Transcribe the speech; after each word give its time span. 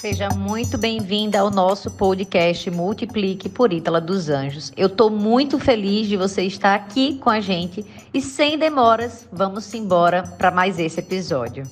Seja 0.00 0.28
muito 0.28 0.78
bem-vinda 0.78 1.40
ao 1.40 1.50
nosso 1.50 1.90
podcast 1.90 2.70
Multiplique 2.70 3.48
por 3.48 3.72
Ítala 3.72 4.00
dos 4.00 4.28
Anjos. 4.28 4.72
Eu 4.76 4.86
estou 4.86 5.10
muito 5.10 5.58
feliz 5.58 6.06
de 6.06 6.16
você 6.16 6.42
estar 6.42 6.72
aqui 6.76 7.18
com 7.18 7.28
a 7.28 7.40
gente 7.40 7.84
e 8.14 8.22
sem 8.22 8.56
demoras, 8.56 9.28
vamos 9.32 9.74
embora 9.74 10.22
para 10.22 10.52
mais 10.52 10.78
esse 10.78 11.00
episódio. 11.00 11.64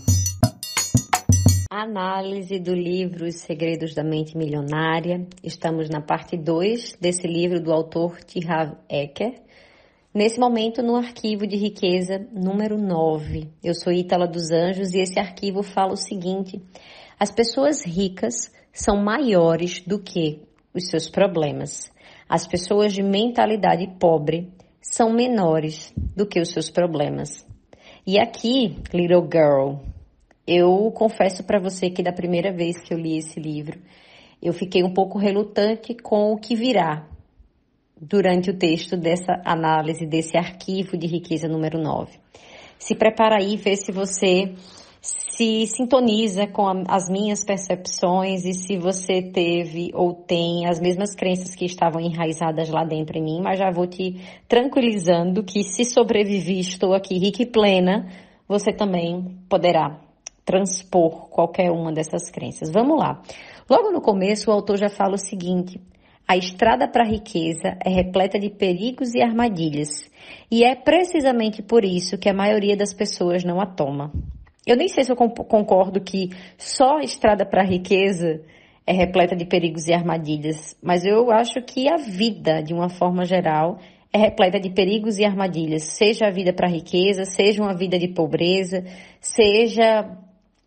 Análise 1.71 2.59
do 2.59 2.75
livro 2.75 3.27
Os 3.27 3.37
Segredos 3.37 3.95
da 3.95 4.03
Mente 4.03 4.37
Milionária. 4.37 5.25
Estamos 5.41 5.89
na 5.89 6.01
parte 6.01 6.37
2 6.37 6.97
desse 7.01 7.29
livro 7.29 7.61
do 7.61 7.73
autor 7.73 8.19
T. 8.25 8.45
Harv 8.45 8.73
Eker. 8.91 9.35
Nesse 10.13 10.41
momento, 10.41 10.83
no 10.83 10.97
arquivo 10.97 11.47
de 11.47 11.57
riqueza 11.57 12.27
número 12.33 12.77
9. 12.77 13.49
Eu 13.63 13.75
sou 13.75 13.93
Ítala 13.93 14.27
dos 14.27 14.51
Anjos 14.51 14.95
e 14.95 14.99
esse 14.99 15.21
arquivo 15.21 15.63
fala 15.63 15.93
o 15.93 15.97
seguinte 15.97 16.61
as 17.19 17.31
pessoas 17.31 17.85
ricas 17.85 18.53
são 18.73 18.97
maiores 18.97 19.81
do 19.81 19.99
que 19.99 20.43
os 20.75 20.89
seus 20.89 21.09
problemas. 21.09 21.91
As 22.29 22.47
pessoas 22.47 22.93
de 22.93 23.03
mentalidade 23.03 23.87
pobre 23.99 24.53
são 24.83 25.13
menores 25.13 25.93
do 25.97 26.27
que 26.27 26.41
os 26.41 26.51
seus 26.51 26.71
problemas. 26.71 27.47
E 28.07 28.19
aqui, 28.19 28.77
little 28.93 29.27
girl, 29.33 29.79
eu 30.47 30.93
confesso 30.93 31.43
para 31.43 31.59
você 31.59 31.91
que 31.91 32.03
da 32.03 32.13
primeira 32.13 32.53
vez 32.53 32.81
que 32.81 32.93
eu 32.93 32.99
li 32.99 33.17
esse 33.19 33.41
livro, 33.41 33.81
eu 34.43 34.53
fiquei 34.53 34.85
um 34.85 34.93
pouco 34.93 35.19
relutante 35.19 35.95
com 35.95 36.33
o 36.33 36.39
que 36.39 36.55
virá 36.55 37.09
durante 38.01 38.51
o 38.51 38.59
texto 38.59 38.97
dessa 38.97 39.41
análise 39.45 40.07
desse 40.07 40.37
arquivo 40.37 40.97
de 40.97 41.07
riqueza 41.07 41.49
número 41.49 41.83
9. 41.83 42.19
Se 42.79 42.95
prepara 42.95 43.37
aí, 43.41 43.57
vê 43.57 43.75
se 43.75 43.91
você 43.91 44.55
se 45.29 45.67
sintoniza 45.67 46.47
com 46.47 46.67
a, 46.67 46.83
as 46.89 47.09
minhas 47.09 47.45
percepções 47.45 48.45
e 48.45 48.53
se 48.53 48.79
você 48.79 49.23
teve 49.23 49.91
ou 49.95 50.15
tem 50.15 50.67
as 50.67 50.81
mesmas 50.81 51.15
crenças 51.15 51.55
que 51.55 51.65
estavam 51.65 52.01
enraizadas 52.01 52.71
lá 52.71 52.85
dentro 52.85 53.19
em 53.19 53.23
mim, 53.23 53.41
mas 53.43 53.59
já 53.59 53.71
vou 53.71 53.87
te 53.87 54.21
tranquilizando 54.49 55.45
que 55.45 55.63
se 55.63 55.85
sobrevivi, 55.85 56.61
estou 56.61 56.95
aqui 56.95 57.19
rica 57.19 57.43
e 57.43 57.47
plena, 57.47 58.09
você 58.49 58.73
também 58.73 59.37
poderá 59.49 60.01
transpor 60.45 61.29
qualquer 61.29 61.71
uma 61.71 61.93
dessas 61.93 62.31
crenças. 62.31 62.71
Vamos 62.71 62.99
lá. 62.99 63.21
Logo 63.69 63.91
no 63.91 64.01
começo, 64.01 64.51
o 64.51 64.55
autor 64.55 64.79
já 64.79 64.89
fala 64.89 65.15
o 65.15 65.19
seguinte: 65.19 65.81
a 66.27 66.37
estrada 66.37 66.89
para 66.89 67.05
a 67.05 67.09
riqueza 67.09 67.77
é 67.85 67.91
repleta 67.91 68.39
de 68.39 68.49
perigos 68.49 69.15
e 69.15 69.23
armadilhas, 69.23 70.11
e 70.51 70.65
é 70.65 70.75
precisamente 70.75 71.63
por 71.63 71.85
isso 71.85 72.17
que 72.17 72.29
a 72.29 72.35
maioria 72.35 72.77
das 72.77 72.95
pessoas 72.95 73.45
não 73.45 73.61
a 73.61 73.67
toma. 73.67 74.13
Eu 74.67 74.77
nem 74.77 74.89
sei 74.89 75.05
se 75.05 75.13
eu 75.13 75.17
concordo 75.17 76.01
que 76.01 76.31
só 76.59 76.99
a 76.99 77.05
estrada 77.05 77.47
para 77.47 77.63
a 77.63 77.65
riqueza 77.67 78.43
é 78.85 78.93
repleta 78.93 79.37
de 79.37 79.45
perigos 79.45 79.87
e 79.87 79.93
armadilhas, 79.93 80.77
mas 80.83 81.05
eu 81.05 81.31
acho 81.31 81.63
que 81.63 81.89
a 81.89 81.97
vida, 81.97 82.61
de 82.61 82.75
uma 82.75 82.89
forma 82.89 83.25
geral, 83.25 83.79
é 84.13 84.19
repleta 84.19 84.59
de 84.59 84.71
perigos 84.71 85.19
e 85.19 85.25
armadilhas, 85.25 85.85
seja 85.85 86.27
a 86.27 86.31
vida 86.31 86.53
para 86.53 86.67
a 86.67 86.71
riqueza, 86.71 87.25
seja 87.25 87.63
uma 87.63 87.77
vida 87.77 87.97
de 87.97 88.09
pobreza, 88.09 88.85
seja 89.21 90.19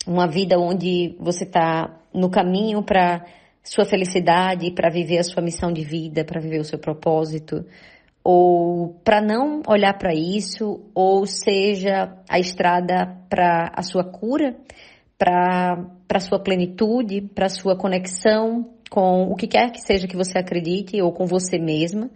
uma 0.08 0.28
vida 0.28 0.58
onde 0.58 1.16
você 1.20 1.44
está 1.44 2.00
no 2.14 2.30
caminho 2.30 2.82
para 2.82 3.26
sua 3.62 3.84
felicidade, 3.84 4.72
para 4.72 4.90
viver 4.90 5.18
a 5.18 5.24
sua 5.24 5.44
missão 5.44 5.74
de 5.74 5.84
vida, 5.84 6.24
para 6.24 6.40
viver 6.40 6.60
o 6.60 6.64
seu 6.64 6.80
propósito 6.80 7.66
ou 8.24 9.00
para 9.04 9.22
não 9.22 9.62
olhar 9.68 9.98
para 9.98 10.14
isso, 10.14 10.82
ou 10.94 11.26
seja, 11.26 12.18
a 12.30 12.40
estrada 12.40 13.18
para 13.30 13.72
a 13.76 13.82
sua 13.82 14.04
cura, 14.04 14.56
para 15.18 15.86
a 16.14 16.20
sua 16.20 16.40
plenitude, 16.40 17.22
para 17.22 17.48
a 17.48 17.50
sua 17.50 17.78
conexão 17.78 18.70
com 18.90 19.24
o 19.32 19.36
que 19.36 19.48
quer 19.48 19.72
que 19.72 19.82
seja 19.82 20.08
que 20.08 20.16
você 20.18 20.38
acredite 20.38 21.02
ou 21.02 21.12
com 21.12 21.26
você 21.26 21.60
mesma. 21.60 22.10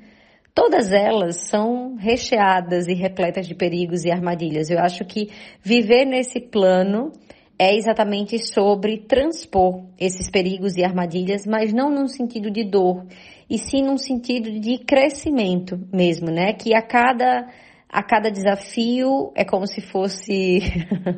Todas 0.53 0.91
elas 0.91 1.47
são 1.49 1.95
recheadas 1.95 2.87
e 2.87 2.93
repletas 2.93 3.47
de 3.47 3.55
perigos 3.55 4.05
e 4.05 4.11
armadilhas. 4.11 4.69
Eu 4.69 4.79
acho 4.79 5.03
que 5.03 5.29
viver 5.63 6.05
nesse 6.05 6.39
plano 6.39 7.11
é 7.57 7.75
exatamente 7.75 8.37
sobre 8.39 8.97
transpor 8.97 9.83
esses 9.99 10.29
perigos 10.29 10.75
e 10.75 10.83
armadilhas, 10.83 11.45
mas 11.45 11.71
não 11.71 11.89
num 11.89 12.07
sentido 12.07 12.49
de 12.49 12.63
dor, 12.63 13.05
e 13.49 13.57
sim 13.57 13.83
num 13.83 13.97
sentido 13.97 14.51
de 14.59 14.79
crescimento 14.79 15.79
mesmo, 15.91 16.31
né? 16.31 16.53
Que 16.53 16.75
a 16.75 16.81
cada 16.81 17.47
a 17.93 18.01
cada 18.01 18.31
desafio 18.31 19.31
é 19.35 19.45
como 19.45 19.67
se 19.67 19.79
fosse 19.79 20.61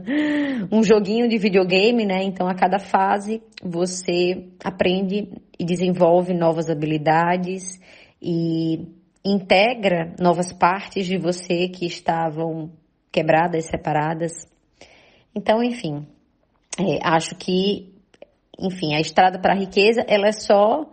um 0.69 0.83
joguinho 0.83 1.29
de 1.29 1.37
videogame, 1.37 2.05
né? 2.05 2.21
Então, 2.23 2.49
a 2.49 2.53
cada 2.53 2.79
fase 2.79 3.41
você 3.63 4.49
aprende 4.61 5.29
e 5.57 5.63
desenvolve 5.63 6.33
novas 6.33 6.69
habilidades 6.69 7.79
e 8.21 8.89
integra 9.23 10.13
novas 10.19 10.51
partes 10.51 11.05
de 11.05 11.17
você 11.17 11.69
que 11.69 11.85
estavam 11.85 12.69
quebradas, 13.09 13.67
separadas. 13.67 14.33
Então, 15.33 15.63
enfim, 15.63 16.05
é, 16.77 16.99
acho 17.03 17.35
que, 17.35 17.93
enfim, 18.59 18.93
a 18.95 18.99
estrada 18.99 19.39
para 19.39 19.53
a 19.53 19.57
riqueza, 19.57 20.03
ela 20.07 20.27
é 20.27 20.31
só 20.31 20.85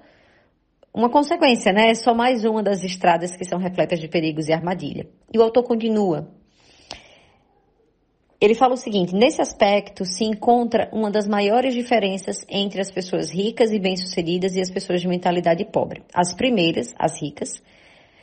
uma 0.94 1.10
consequência, 1.10 1.72
né? 1.72 1.90
É 1.90 1.94
só 1.94 2.14
mais 2.14 2.44
uma 2.44 2.62
das 2.62 2.84
estradas 2.84 3.34
que 3.34 3.44
são 3.44 3.58
repletas 3.58 3.98
de 3.98 4.08
perigos 4.08 4.48
e 4.48 4.52
armadilha. 4.52 5.08
E 5.32 5.38
o 5.38 5.42
autor 5.42 5.62
continua. 5.64 6.28
Ele 8.40 8.54
fala 8.54 8.74
o 8.74 8.76
seguinte: 8.76 9.14
nesse 9.14 9.40
aspecto 9.40 10.04
se 10.04 10.24
encontra 10.24 10.90
uma 10.92 11.10
das 11.10 11.26
maiores 11.26 11.74
diferenças 11.74 12.44
entre 12.48 12.80
as 12.80 12.90
pessoas 12.90 13.30
ricas 13.30 13.70
e 13.70 13.78
bem-sucedidas 13.78 14.54
e 14.54 14.60
as 14.60 14.70
pessoas 14.70 15.00
de 15.00 15.08
mentalidade 15.08 15.64
pobre. 15.64 16.02
As 16.12 16.34
primeiras, 16.34 16.92
as 16.98 17.20
ricas, 17.22 17.62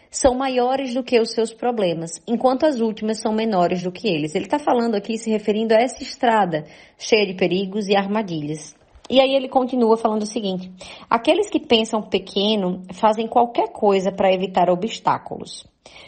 são 0.10 0.34
maiores 0.34 0.94
do 0.94 1.04
que 1.04 1.20
os 1.20 1.32
seus 1.32 1.54
problemas, 1.54 2.22
enquanto 2.28 2.66
as 2.66 2.80
últimas 2.80 3.20
são 3.20 3.32
menores 3.32 3.84
do 3.84 3.92
que 3.92 4.08
eles. 4.08 4.34
Ele 4.34 4.46
está 4.46 4.58
falando 4.58 4.96
aqui 4.96 5.18
se 5.18 5.30
referindo 5.30 5.74
a 5.74 5.78
essa 5.78 6.02
estrada 6.02 6.66
cheia 6.98 7.26
de 7.26 7.36
perigos 7.36 7.88
e 7.88 7.96
armadilhas. 7.96 8.76
E 9.10 9.20
aí 9.20 9.34
ele 9.34 9.50
continua 9.50 9.98
falando 9.98 10.24
o 10.24 10.28
seguinte: 10.28 10.72
aqueles 11.10 11.50
que 11.50 11.60
pensam 11.60 12.02
pequeno 12.02 12.84
fazem 12.94 13.28
qualquer 13.28 13.70
coisa 13.72 14.12
para 14.12 14.32
evitar 14.32 14.70
obstáculos. 14.70 15.66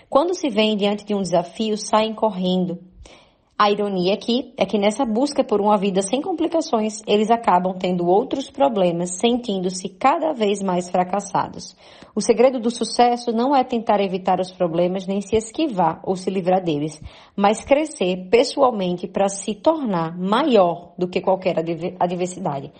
Quando 0.09 0.35
se 0.35 0.49
vêem 0.49 0.77
diante 0.77 1.05
de 1.05 1.15
um 1.15 1.21
desafio, 1.21 1.77
saem 1.77 2.13
correndo, 2.13 2.79
a 3.61 3.69
ironia 3.69 4.15
aqui 4.15 4.55
é 4.57 4.65
que 4.65 4.79
nessa 4.79 5.05
busca 5.05 5.43
por 5.43 5.61
uma 5.61 5.77
vida 5.77 6.01
sem 6.01 6.19
complicações, 6.19 6.99
eles 7.05 7.29
acabam 7.29 7.77
tendo 7.77 8.07
outros 8.07 8.49
problemas, 8.49 9.19
sentindo-se 9.19 9.87
cada 9.87 10.33
vez 10.33 10.63
mais 10.63 10.89
fracassados. 10.89 11.75
O 12.15 12.21
segredo 12.21 12.59
do 12.59 12.71
sucesso 12.71 13.31
não 13.31 13.55
é 13.55 13.63
tentar 13.63 14.01
evitar 14.01 14.39
os 14.39 14.51
problemas 14.51 15.05
nem 15.05 15.21
se 15.21 15.35
esquivar 15.35 16.01
ou 16.03 16.15
se 16.15 16.31
livrar 16.31 16.63
deles, 16.63 16.99
mas 17.35 17.63
crescer 17.63 18.29
pessoalmente 18.31 19.07
para 19.07 19.29
se 19.29 19.53
tornar 19.53 20.17
maior 20.17 20.93
do 20.97 21.07
que 21.07 21.21
qualquer 21.21 21.57
adversidade. 21.99 22.71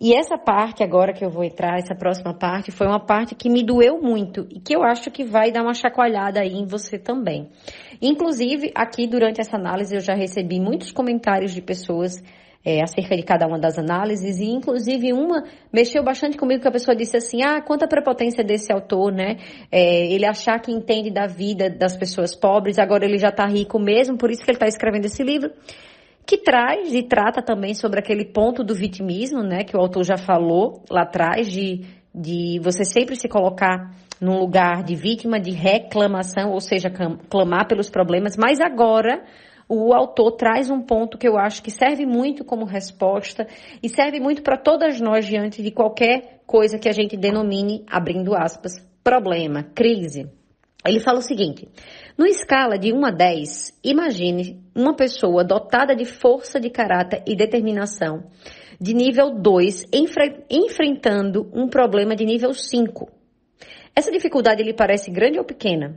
E 0.00 0.14
essa 0.14 0.36
parte 0.36 0.82
agora 0.82 1.12
que 1.12 1.24
eu 1.24 1.30
vou 1.30 1.42
entrar, 1.42 1.78
essa 1.78 1.94
próxima 1.94 2.34
parte, 2.34 2.70
foi 2.70 2.86
uma 2.86 3.00
parte 3.00 3.34
que 3.34 3.48
me 3.48 3.64
doeu 3.64 4.00
muito 4.00 4.46
e 4.50 4.60
que 4.60 4.76
eu 4.76 4.82
acho 4.82 5.10
que 5.10 5.24
vai 5.24 5.50
dar 5.50 5.62
uma 5.62 5.74
chacoalhada 5.74 6.40
aí 6.40 6.54
em 6.54 6.66
você 6.66 6.98
também. 6.98 7.48
Inclusive, 8.00 8.70
aqui 8.74 9.06
durante 9.06 9.40
essa 9.40 9.56
análise 9.56 9.94
eu 9.94 10.00
já 10.00 10.14
recebi 10.14 10.60
muitos 10.60 10.92
comentários 10.92 11.52
de 11.52 11.62
pessoas 11.62 12.22
é, 12.62 12.82
acerca 12.82 13.16
de 13.16 13.22
cada 13.22 13.46
uma 13.46 13.60
das 13.60 13.78
análises, 13.78 14.40
e 14.40 14.46
inclusive 14.46 15.12
uma 15.12 15.44
mexeu 15.72 16.02
bastante 16.02 16.36
comigo, 16.36 16.60
que 16.60 16.66
a 16.66 16.72
pessoa 16.72 16.96
disse 16.96 17.16
assim, 17.16 17.42
ah, 17.44 17.62
quanta 17.62 17.86
prepotência 17.86 18.42
desse 18.42 18.72
autor, 18.72 19.12
né? 19.12 19.36
É, 19.70 20.12
ele 20.12 20.26
achar 20.26 20.58
que 20.60 20.72
entende 20.72 21.08
da 21.08 21.28
vida 21.28 21.70
das 21.70 21.96
pessoas 21.96 22.34
pobres, 22.34 22.76
agora 22.80 23.04
ele 23.04 23.18
já 23.18 23.30
tá 23.30 23.46
rico 23.46 23.78
mesmo, 23.78 24.18
por 24.18 24.32
isso 24.32 24.42
que 24.44 24.50
ele 24.50 24.56
está 24.56 24.66
escrevendo 24.66 25.04
esse 25.04 25.22
livro 25.22 25.52
que 26.26 26.38
traz 26.38 26.92
e 26.92 27.02
trata 27.02 27.40
também 27.40 27.72
sobre 27.72 28.00
aquele 28.00 28.24
ponto 28.24 28.64
do 28.64 28.74
vitimismo, 28.74 29.42
né, 29.42 29.62
que 29.62 29.76
o 29.76 29.80
autor 29.80 30.04
já 30.04 30.16
falou 30.16 30.82
lá 30.90 31.02
atrás, 31.02 31.50
de, 31.50 31.84
de 32.12 32.58
você 32.60 32.84
sempre 32.84 33.14
se 33.14 33.28
colocar 33.28 33.94
num 34.20 34.38
lugar 34.38 34.82
de 34.82 34.96
vítima, 34.96 35.38
de 35.38 35.52
reclamação, 35.52 36.50
ou 36.50 36.60
seja, 36.60 36.90
clamar 37.28 37.68
pelos 37.68 37.88
problemas, 37.88 38.36
mas 38.36 38.60
agora 38.60 39.22
o 39.68 39.92
autor 39.92 40.32
traz 40.32 40.70
um 40.70 40.80
ponto 40.80 41.18
que 41.18 41.28
eu 41.28 41.36
acho 41.36 41.62
que 41.62 41.70
serve 41.70 42.06
muito 42.06 42.44
como 42.44 42.64
resposta 42.64 43.46
e 43.82 43.88
serve 43.88 44.20
muito 44.20 44.42
para 44.42 44.56
todas 44.56 45.00
nós 45.00 45.26
diante 45.26 45.62
de 45.62 45.70
qualquer 45.70 46.40
coisa 46.46 46.78
que 46.78 46.88
a 46.88 46.92
gente 46.92 47.16
denomine, 47.16 47.84
abrindo 47.88 48.34
aspas, 48.34 48.72
problema, 49.02 49.64
crise. 49.74 50.30
Ele 50.86 51.00
fala 51.00 51.18
o 51.18 51.22
seguinte: 51.22 51.68
no 52.16 52.26
escala 52.26 52.78
de 52.78 52.94
1 52.94 53.04
a 53.04 53.10
10, 53.10 53.78
imagine 53.84 54.58
uma 54.74 54.96
pessoa 54.96 55.44
dotada 55.44 55.94
de 55.94 56.06
força 56.06 56.58
de 56.58 56.70
caráter 56.70 57.22
e 57.26 57.36
determinação 57.36 58.24
de 58.80 58.94
nível 58.94 59.30
2 59.30 59.86
enfre 59.92 60.44
enfrentando 60.50 61.50
um 61.52 61.68
problema 61.68 62.16
de 62.16 62.24
nível 62.24 62.54
5. 62.54 63.10
Essa 63.94 64.10
dificuldade 64.10 64.62
lhe 64.62 64.72
parece 64.72 65.10
grande 65.10 65.38
ou 65.38 65.44
pequena? 65.44 65.96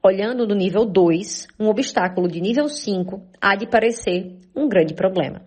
Olhando 0.00 0.46
no 0.46 0.54
nível 0.54 0.84
2, 0.84 1.48
um 1.58 1.66
obstáculo 1.66 2.28
de 2.28 2.40
nível 2.40 2.68
5 2.68 3.20
há 3.40 3.56
de 3.56 3.66
parecer 3.66 4.36
um 4.54 4.68
grande 4.68 4.94
problema. 4.94 5.42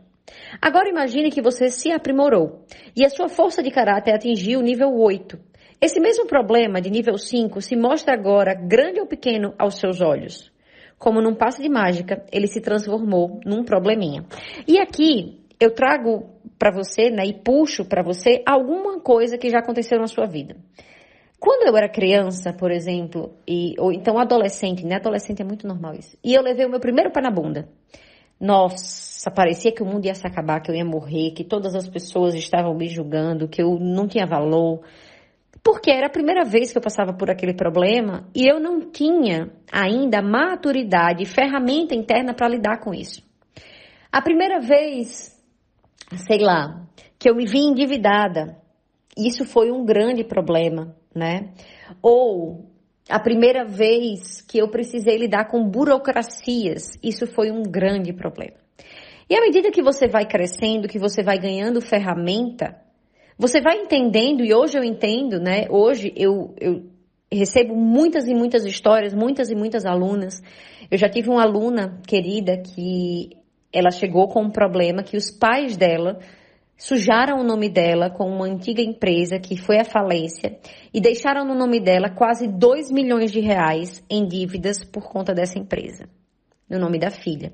Agora 0.61 0.89
imagine 0.89 1.31
que 1.31 1.41
você 1.41 1.69
se 1.69 1.89
aprimorou 1.89 2.65
e 2.95 3.05
a 3.05 3.09
sua 3.09 3.29
força 3.29 3.63
de 3.63 3.71
caráter 3.71 4.13
atingiu 4.13 4.59
o 4.59 4.63
nível 4.63 4.93
8. 4.93 5.50
Esse 5.81 5.99
mesmo 5.99 6.27
problema 6.27 6.79
de 6.79 6.91
nível 6.91 7.17
5 7.17 7.59
se 7.59 7.75
mostra 7.75 8.13
agora 8.13 8.53
grande 8.53 8.99
ou 8.99 9.07
pequeno 9.07 9.55
aos 9.57 9.79
seus 9.79 9.99
olhos. 9.99 10.51
Como 10.99 11.19
num 11.19 11.33
passe 11.33 11.59
de 11.59 11.67
mágica, 11.67 12.23
ele 12.31 12.45
se 12.45 12.61
transformou 12.61 13.39
num 13.43 13.63
probleminha. 13.63 14.23
E 14.67 14.77
aqui 14.77 15.41
eu 15.59 15.73
trago 15.73 16.29
para 16.59 16.71
você, 16.71 17.09
né, 17.09 17.23
e 17.25 17.33
puxo 17.33 17.83
para 17.83 18.03
você 18.03 18.43
alguma 18.45 18.99
coisa 18.99 19.39
que 19.39 19.49
já 19.49 19.57
aconteceu 19.57 19.97
na 19.97 20.05
sua 20.05 20.27
vida. 20.27 20.55
Quando 21.39 21.67
eu 21.67 21.75
era 21.75 21.89
criança, 21.89 22.53
por 22.53 22.69
exemplo, 22.69 23.33
e, 23.47 23.73
ou 23.79 23.91
então 23.91 24.19
adolescente, 24.19 24.85
né? 24.85 24.97
Adolescente 24.97 25.41
é 25.41 25.45
muito 25.45 25.65
normal 25.65 25.95
isso. 25.95 26.15
E 26.23 26.35
eu 26.35 26.43
levei 26.43 26.67
o 26.67 26.69
meu 26.69 26.79
primeiro 26.79 27.09
pé 27.09 27.19
na 27.19 27.31
bunda. 27.31 27.67
Nossa, 28.39 29.31
parecia 29.31 29.71
que 29.71 29.81
o 29.81 29.85
mundo 29.87 30.05
ia 30.05 30.13
se 30.13 30.27
acabar, 30.27 30.61
que 30.61 30.69
eu 30.69 30.75
ia 30.75 30.85
morrer, 30.85 31.31
que 31.31 31.43
todas 31.43 31.73
as 31.73 31.89
pessoas 31.89 32.35
estavam 32.35 32.75
me 32.75 32.87
julgando, 32.87 33.47
que 33.47 33.63
eu 33.63 33.79
não 33.79 34.07
tinha 34.07 34.27
valor 34.27 34.81
porque 35.63 35.91
era 35.91 36.07
a 36.07 36.11
primeira 36.11 36.43
vez 36.43 36.71
que 36.71 36.77
eu 36.77 36.81
passava 36.81 37.13
por 37.13 37.29
aquele 37.29 37.53
problema 37.53 38.27
e 38.35 38.47
eu 38.47 38.59
não 38.59 38.91
tinha 38.91 39.51
ainda 39.71 40.21
maturidade, 40.21 41.25
ferramenta 41.25 41.93
interna 41.93 42.33
para 42.33 42.49
lidar 42.49 42.79
com 42.79 42.93
isso. 42.93 43.21
A 44.11 44.21
primeira 44.21 44.59
vez, 44.59 45.39
sei 46.27 46.39
lá, 46.39 46.85
que 47.17 47.29
eu 47.29 47.35
me 47.35 47.45
vi 47.45 47.59
endividada, 47.59 48.57
isso 49.17 49.45
foi 49.45 49.71
um 49.71 49.85
grande 49.85 50.23
problema, 50.23 50.95
né? 51.15 51.53
Ou 52.01 52.71
a 53.07 53.19
primeira 53.19 53.63
vez 53.63 54.41
que 54.41 54.57
eu 54.57 54.67
precisei 54.69 55.17
lidar 55.17 55.45
com 55.45 55.69
burocracias, 55.69 56.97
isso 57.03 57.27
foi 57.27 57.51
um 57.51 57.61
grande 57.61 58.11
problema. 58.13 58.57
E 59.29 59.35
à 59.35 59.41
medida 59.41 59.71
que 59.71 59.81
você 59.81 60.07
vai 60.07 60.25
crescendo, 60.25 60.87
que 60.87 60.99
você 60.99 61.23
vai 61.23 61.37
ganhando 61.37 61.79
ferramenta, 61.79 62.80
você 63.41 63.59
vai 63.59 63.79
entendendo, 63.79 64.45
e 64.45 64.53
hoje 64.53 64.77
eu 64.77 64.83
entendo, 64.83 65.39
né? 65.39 65.65
Hoje 65.67 66.13
eu, 66.15 66.53
eu 66.61 66.83
recebo 67.31 67.75
muitas 67.75 68.27
e 68.27 68.35
muitas 68.35 68.63
histórias, 68.63 69.15
muitas 69.15 69.49
e 69.49 69.55
muitas 69.55 69.83
alunas. 69.83 70.43
Eu 70.91 70.95
já 70.95 71.09
tive 71.09 71.27
uma 71.27 71.41
aluna 71.41 71.99
querida 72.05 72.61
que 72.61 73.31
ela 73.73 73.89
chegou 73.89 74.27
com 74.27 74.43
um 74.43 74.51
problema 74.51 75.01
que 75.01 75.17
os 75.17 75.31
pais 75.31 75.75
dela 75.75 76.19
sujaram 76.77 77.39
o 77.39 77.43
nome 77.43 77.67
dela 77.67 78.11
com 78.11 78.29
uma 78.29 78.45
antiga 78.45 78.79
empresa 78.83 79.39
que 79.39 79.57
foi 79.57 79.79
à 79.79 79.85
falência 79.85 80.59
e 80.93 81.01
deixaram 81.01 81.43
no 81.43 81.55
nome 81.55 81.79
dela 81.79 82.11
quase 82.11 82.47
2 82.47 82.91
milhões 82.91 83.31
de 83.31 83.39
reais 83.39 84.05
em 84.07 84.27
dívidas 84.27 84.85
por 84.85 85.09
conta 85.09 85.33
dessa 85.33 85.57
empresa, 85.57 86.07
no 86.69 86.77
nome 86.77 86.99
da 86.99 87.09
filha. 87.09 87.51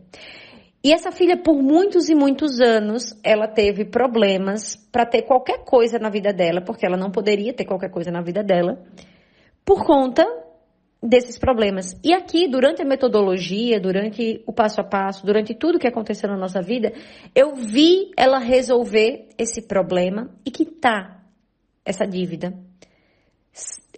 E 0.88 0.94
essa 0.94 1.12
filha, 1.12 1.36
por 1.36 1.62
muitos 1.62 2.08
e 2.08 2.16
muitos 2.16 2.62
anos, 2.62 3.14
ela 3.22 3.46
teve 3.46 3.84
problemas 3.84 4.78
para 4.90 5.06
ter 5.06 5.24
qualquer 5.24 5.66
coisa 5.66 6.00
na 6.00 6.10
vida 6.10 6.32
dela, 6.32 6.62
porque 6.62 6.86
ela 6.86 6.96
não 6.96 7.12
poderia 7.12 7.54
ter 7.54 7.66
qualquer 7.66 7.92
coisa 7.92 8.10
na 8.10 8.22
vida 8.22 8.42
dela, 8.42 8.82
por 9.66 9.86
conta 9.86 10.26
desses 11.04 11.38
problemas. 11.38 12.00
E 12.02 12.14
aqui, 12.14 12.48
durante 12.48 12.82
a 12.82 12.86
metodologia, 12.86 13.82
durante 13.82 14.42
o 14.48 14.54
passo 14.54 14.80
a 14.80 14.84
passo, 14.86 15.26
durante 15.26 15.54
tudo 15.54 15.78
que 15.78 15.90
aconteceu 15.90 16.30
na 16.30 16.38
nossa 16.38 16.62
vida, 16.62 16.94
eu 17.36 17.54
vi 17.54 18.14
ela 18.16 18.40
resolver 18.40 19.28
esse 19.38 19.64
problema 19.64 20.30
e 20.46 20.52
quitar 20.52 21.22
essa 21.84 22.08
dívida. 22.08 22.54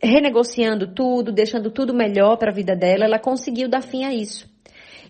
Renegociando 0.01 0.91
tudo, 0.91 1.31
deixando 1.31 1.69
tudo 1.69 1.93
melhor 1.93 2.35
para 2.37 2.49
a 2.49 2.55
vida 2.55 2.75
dela, 2.75 3.05
ela 3.05 3.19
conseguiu 3.19 3.69
dar 3.69 3.83
fim 3.83 4.05
a 4.05 4.11
isso. 4.11 4.48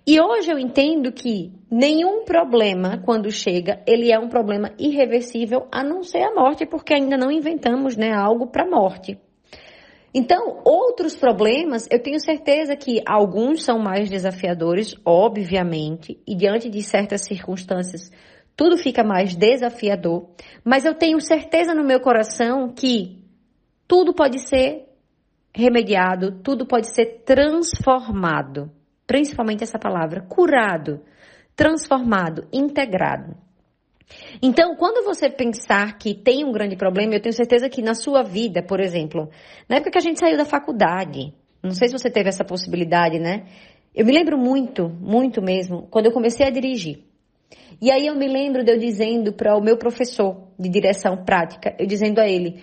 E 0.06 0.20
hoje 0.20 0.52
eu 0.52 0.58
entendo 0.58 1.12
que 1.12 1.52
nenhum 1.70 2.24
problema, 2.24 3.02
quando 3.04 3.32
chega, 3.32 3.82
ele 3.86 4.12
é 4.12 4.18
um 4.18 4.30
problema 4.30 4.72
irreversível, 4.80 5.68
a 5.72 5.84
não 5.84 6.04
ser 6.04 6.24
a 6.24 6.34
morte, 6.34 6.66
porque 6.66 6.94
ainda 6.94 7.18
não 7.18 7.32
inventamos 7.32 7.96
né, 7.96 8.12
algo 8.12 8.48
para 8.48 8.64
a 8.64 8.70
morte. 8.70 9.20
Então, 10.14 10.62
outros 10.66 11.16
problemas, 11.16 11.88
eu 11.92 12.02
tenho 12.02 12.20
certeza 12.20 12.76
que 12.76 13.02
alguns 13.06 13.64
são 13.64 13.78
mais 13.78 14.10
desafiadores, 14.10 14.96
obviamente, 15.06 16.20
e 16.26 16.36
diante 16.36 16.70
de 16.70 16.82
certas 16.82 17.22
circunstâncias, 17.22 18.12
tudo 18.56 18.76
fica 18.78 19.04
mais 19.04 19.36
desafiador, 19.36 20.30
mas 20.64 20.84
eu 20.84 20.96
tenho 20.96 21.22
certeza 21.22 21.76
no 21.76 21.84
meu 21.84 22.00
coração 22.00 22.74
que 22.74 23.24
tudo 23.88 24.14
pode 24.14 24.40
ser 24.48 24.88
remediado, 25.56 26.42
tudo 26.44 26.66
pode 26.66 26.94
ser 26.94 27.22
transformado 27.24 28.72
principalmente 29.10 29.64
essa 29.64 29.80
palavra, 29.80 30.22
curado, 30.22 31.02
transformado, 31.56 32.48
integrado. 32.54 33.36
Então, 34.40 34.76
quando 34.76 35.04
você 35.04 35.32
pensar 35.32 35.98
que 35.98 36.14
tem 36.14 36.46
um 36.46 36.52
grande 36.52 36.76
problema, 36.76 37.16
eu 37.16 37.20
tenho 37.20 37.34
certeza 37.34 37.68
que 37.68 37.82
na 37.82 37.96
sua 37.96 38.22
vida, 38.22 38.62
por 38.62 38.80
exemplo, 38.80 39.28
na 39.68 39.78
época 39.78 39.90
que 39.90 39.98
a 39.98 40.02
gente 40.02 40.20
saiu 40.20 40.38
da 40.38 40.46
faculdade, 40.46 41.34
não 41.64 41.72
sei 41.72 41.88
se 41.88 41.98
você 41.98 42.08
teve 42.08 42.30
essa 42.30 42.46
possibilidade, 42.46 43.18
né? 43.18 43.48
Eu 43.96 44.06
me 44.06 44.12
lembro 44.12 44.38
muito, 44.38 44.88
muito 44.88 45.42
mesmo, 45.42 45.88
quando 45.90 46.06
eu 46.06 46.12
comecei 46.12 46.46
a 46.46 46.52
dirigir. 46.52 47.04
E 47.82 47.90
aí 47.90 48.06
eu 48.06 48.16
me 48.16 48.28
lembro 48.28 48.64
de 48.64 48.72
eu 48.72 48.78
dizendo 48.78 49.34
para 49.34 49.58
o 49.58 49.62
meu 49.62 49.76
professor 49.76 50.50
de 50.58 50.70
direção 50.70 51.26
prática, 51.26 51.76
eu 51.80 51.88
dizendo 51.88 52.20
a 52.20 52.30
ele, 52.30 52.62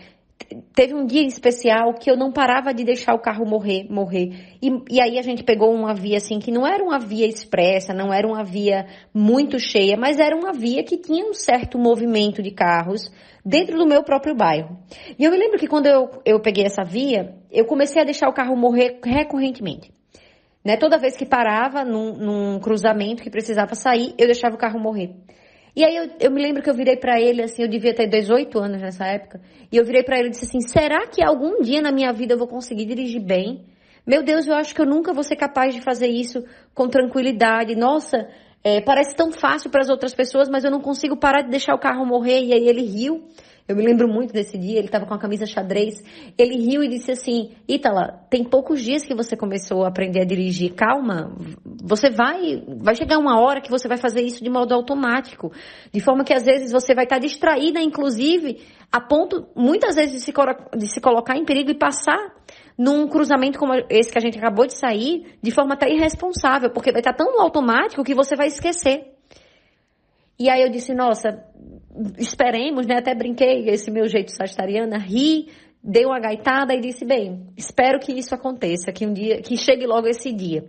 teve 0.75 0.95
um 0.95 1.05
dia 1.05 1.23
especial 1.27 1.95
que 1.95 2.11
eu 2.11 2.17
não 2.17 2.33
parava 2.33 2.73
de 2.73 2.85
deixar 2.85 3.15
o 3.15 3.19
carro 3.19 3.45
morrer, 3.45 3.87
morrer. 3.91 4.57
E, 4.63 4.71
e, 4.91 5.01
aí 5.01 5.19
a 5.19 5.23
gente 5.23 5.43
pegou 5.43 5.75
uma 5.75 5.95
via 5.95 6.19
assim 6.19 6.39
que 6.39 6.51
não 6.51 6.67
era 6.67 6.83
uma 6.83 6.99
via 6.99 7.27
expressa, 7.27 7.93
não 7.93 8.13
era 8.13 8.27
uma 8.27 8.45
via 8.45 8.87
muito 9.13 9.59
cheia, 9.59 9.97
mas 9.97 10.19
era 10.19 10.37
uma 10.37 10.53
via 10.53 10.85
que 10.85 10.97
tinha 10.97 11.25
um 11.25 11.35
certo 11.35 11.79
movimento 11.79 12.43
de 12.43 12.51
carros 12.51 13.11
dentro 13.45 13.77
do 13.79 13.87
meu 13.87 14.03
próprio 14.03 14.35
bairro. 14.35 14.79
E 15.19 15.25
eu 15.25 15.31
me 15.31 15.37
lembro 15.37 15.59
que 15.59 15.67
quando 15.67 15.87
eu, 15.87 16.11
eu 16.25 16.41
peguei 16.41 16.65
essa 16.65 16.85
via, 16.85 17.35
eu 17.51 17.65
comecei 17.65 18.03
a 18.03 18.05
deixar 18.05 18.29
o 18.29 18.35
carro 18.35 18.57
morrer 18.57 19.01
recorrentemente. 19.05 19.93
Né? 20.65 20.77
Toda 20.77 20.99
vez 20.99 21.17
que 21.17 21.25
parava 21.25 21.85
num, 21.85 22.13
num 22.15 22.59
cruzamento 22.59 23.23
que 23.23 23.31
precisava 23.31 23.75
sair, 23.75 24.15
eu 24.19 24.27
deixava 24.27 24.57
o 24.57 24.59
carro 24.59 24.81
morrer. 24.81 25.15
E 25.77 25.85
aí 25.85 25.95
eu, 25.95 26.11
eu 26.19 26.31
me 26.31 26.43
lembro 26.43 26.63
que 26.63 26.71
eu 26.71 26.75
virei 26.75 26.97
para 26.97 27.21
ele, 27.21 27.43
assim, 27.43 27.61
eu 27.61 27.69
devia 27.69 27.95
ter 27.95 28.09
18 28.09 28.59
anos 28.59 28.81
nessa 28.81 29.05
época, 29.07 29.43
e 29.71 29.77
eu 29.77 29.85
virei 29.85 30.03
para 30.03 30.19
ele 30.19 30.29
e 30.29 30.31
disse 30.31 30.47
assim: 30.47 30.67
será 30.67 31.07
que 31.07 31.23
algum 31.23 31.61
dia 31.61 31.83
na 31.83 31.93
minha 31.93 32.11
vida 32.15 32.33
eu 32.33 32.39
vou 32.39 32.49
conseguir 32.49 32.87
dirigir 32.87 33.23
bem? 33.23 33.63
Meu 34.07 34.23
Deus, 34.23 34.47
eu 34.47 34.55
acho 34.55 34.75
que 34.75 34.81
eu 34.81 34.87
nunca 34.87 35.13
vou 35.13 35.23
ser 35.23 35.37
capaz 35.37 35.75
de 35.75 35.83
fazer 35.83 36.07
isso 36.07 36.43
com 36.73 36.89
tranquilidade. 36.89 37.77
Nossa, 37.77 38.27
é, 38.65 38.81
parece 38.81 39.15
tão 39.15 39.31
fácil 39.31 39.69
para 39.69 39.83
as 39.83 39.91
outras 39.91 40.15
pessoas, 40.15 40.49
mas 40.49 40.65
eu 40.65 40.71
não 40.71 40.81
consigo 40.81 41.17
parar 41.17 41.43
de 41.43 41.51
deixar 41.51 41.75
o 41.75 41.79
carro 41.79 42.07
morrer. 42.07 42.41
E 42.45 42.55
aí 42.55 42.67
ele 42.69 42.83
riu. 42.83 43.29
Eu 43.69 43.75
me 43.75 43.83
lembro 43.83 44.07
muito 44.07 44.33
desse 44.33 44.57
dia, 44.57 44.79
ele 44.79 44.87
estava 44.87 45.07
com 45.07 45.15
a 45.15 45.19
camisa 45.19 45.45
xadrez. 45.45 46.01
Ele 46.39 46.57
riu 46.57 46.85
e 46.85 46.89
disse 46.89 47.11
assim: 47.11 47.51
Ítala, 47.69 48.25
tem 48.31 48.45
poucos 48.45 48.81
dias 48.81 49.05
que 49.05 49.15
você 49.15 49.37
começou 49.37 49.85
a 49.85 49.89
aprender 49.89 50.21
a 50.21 50.25
dirigir. 50.25 50.75
Calma, 50.75 51.35
você 51.83 52.09
vai, 52.09 52.63
vai 52.79 52.95
chegar 52.95 53.19
uma 53.19 53.41
hora 53.41 53.61
que 53.61 53.71
você 53.71 53.89
vai 53.89 53.99
fazer 53.99 54.23
isso 54.23 54.43
de 54.43 54.49
modo 54.49 54.73
automático. 54.73 55.51
De 55.93 56.01
forma 56.01 56.23
que 56.23 56.33
às 56.33 56.45
vezes 56.45 56.71
você 56.71 56.95
vai 56.95 57.05
estar 57.05 57.19
distraída, 57.19 57.81
inclusive, 57.81 58.61
a 58.93 59.01
ponto, 59.01 59.49
muitas 59.57 59.97
vezes, 59.97 60.15
de 60.15 60.21
se, 60.21 60.33
de 60.77 60.87
se 60.87 61.01
colocar 61.01 61.37
em 61.37 61.45
perigo 61.45 61.71
e 61.71 61.75
passar 61.75 62.37
num 62.79 63.09
cruzamento 63.09 63.59
como 63.59 63.73
esse 63.91 64.13
que 64.13 64.19
a 64.19 64.21
gente 64.21 64.39
acabou 64.39 64.67
de 64.67 64.79
sair, 64.79 65.37
de 65.43 65.51
forma 65.51 65.75
até 65.75 65.91
irresponsável, 65.91 66.71
porque 66.71 66.93
vai 66.93 67.01
estar 67.01 67.15
tão 67.15 67.33
no 67.33 67.41
automático 67.41 68.05
que 68.05 68.15
você 68.15 68.37
vai 68.37 68.47
esquecer. 68.47 69.16
E 70.39 70.51
aí 70.51 70.63
eu 70.63 70.71
disse, 70.71 70.95
nossa, 70.95 71.43
esperemos, 72.19 72.87
né? 72.87 72.97
Até 72.99 73.15
brinquei 73.15 73.69
esse 73.69 73.91
meu 73.91 74.07
jeito 74.07 74.31
sagitariana, 74.33 74.99
ri, 74.99 75.49
dei 75.83 76.05
uma 76.05 76.21
gaitada 76.21 76.75
e 76.75 76.81
disse, 76.81 77.05
bem, 77.05 77.47
espero 77.57 77.99
que 77.99 78.13
isso 78.13 78.35
aconteça, 78.35 78.93
que 78.93 79.07
um 79.07 79.13
dia, 79.13 79.41
que 79.41 79.57
chegue 79.57 79.87
logo 79.87 80.07
esse 80.07 80.33
dia. 80.33 80.65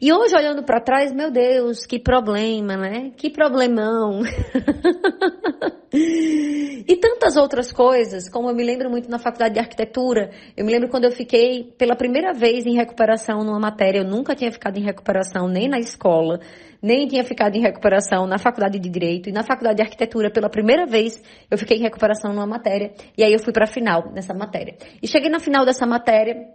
E 0.00 0.12
hoje, 0.12 0.34
olhando 0.36 0.64
para 0.64 0.80
trás, 0.80 1.12
meu 1.12 1.30
Deus, 1.30 1.86
que 1.86 2.00
problema, 2.00 2.76
né? 2.76 3.12
Que 3.16 3.30
problemão. 3.30 4.22
e 5.94 6.96
tantas 6.96 7.36
outras 7.36 7.70
coisas, 7.72 8.28
como 8.28 8.50
eu 8.50 8.54
me 8.54 8.64
lembro 8.64 8.90
muito 8.90 9.08
na 9.08 9.20
faculdade 9.20 9.54
de 9.54 9.60
arquitetura. 9.60 10.32
Eu 10.56 10.64
me 10.66 10.72
lembro 10.72 10.88
quando 10.88 11.04
eu 11.04 11.12
fiquei 11.12 11.72
pela 11.78 11.94
primeira 11.94 12.32
vez 12.32 12.66
em 12.66 12.74
recuperação 12.74 13.44
numa 13.44 13.60
matéria. 13.60 14.00
Eu 14.00 14.04
nunca 14.04 14.34
tinha 14.34 14.50
ficado 14.50 14.76
em 14.78 14.82
recuperação 14.82 15.46
nem 15.46 15.68
na 15.68 15.78
escola, 15.78 16.40
nem 16.84 17.08
tinha 17.08 17.24
ficado 17.24 17.56
em 17.56 17.62
recuperação 17.62 18.26
na 18.26 18.36
faculdade 18.36 18.78
de 18.78 18.90
direito. 18.90 19.30
E 19.30 19.32
na 19.32 19.42
faculdade 19.42 19.76
de 19.76 19.82
arquitetura, 19.82 20.30
pela 20.30 20.50
primeira 20.50 20.84
vez, 20.84 21.18
eu 21.50 21.56
fiquei 21.56 21.78
em 21.78 21.80
recuperação 21.80 22.34
numa 22.34 22.46
matéria. 22.46 22.92
E 23.16 23.24
aí 23.24 23.32
eu 23.32 23.38
fui 23.38 23.54
para 23.54 23.64
a 23.64 23.66
final 23.66 24.12
nessa 24.12 24.34
matéria. 24.34 24.76
E 25.02 25.08
cheguei 25.08 25.30
na 25.30 25.40
final 25.40 25.64
dessa 25.64 25.86
matéria, 25.86 26.46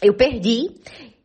eu 0.00 0.14
perdi. 0.14 0.70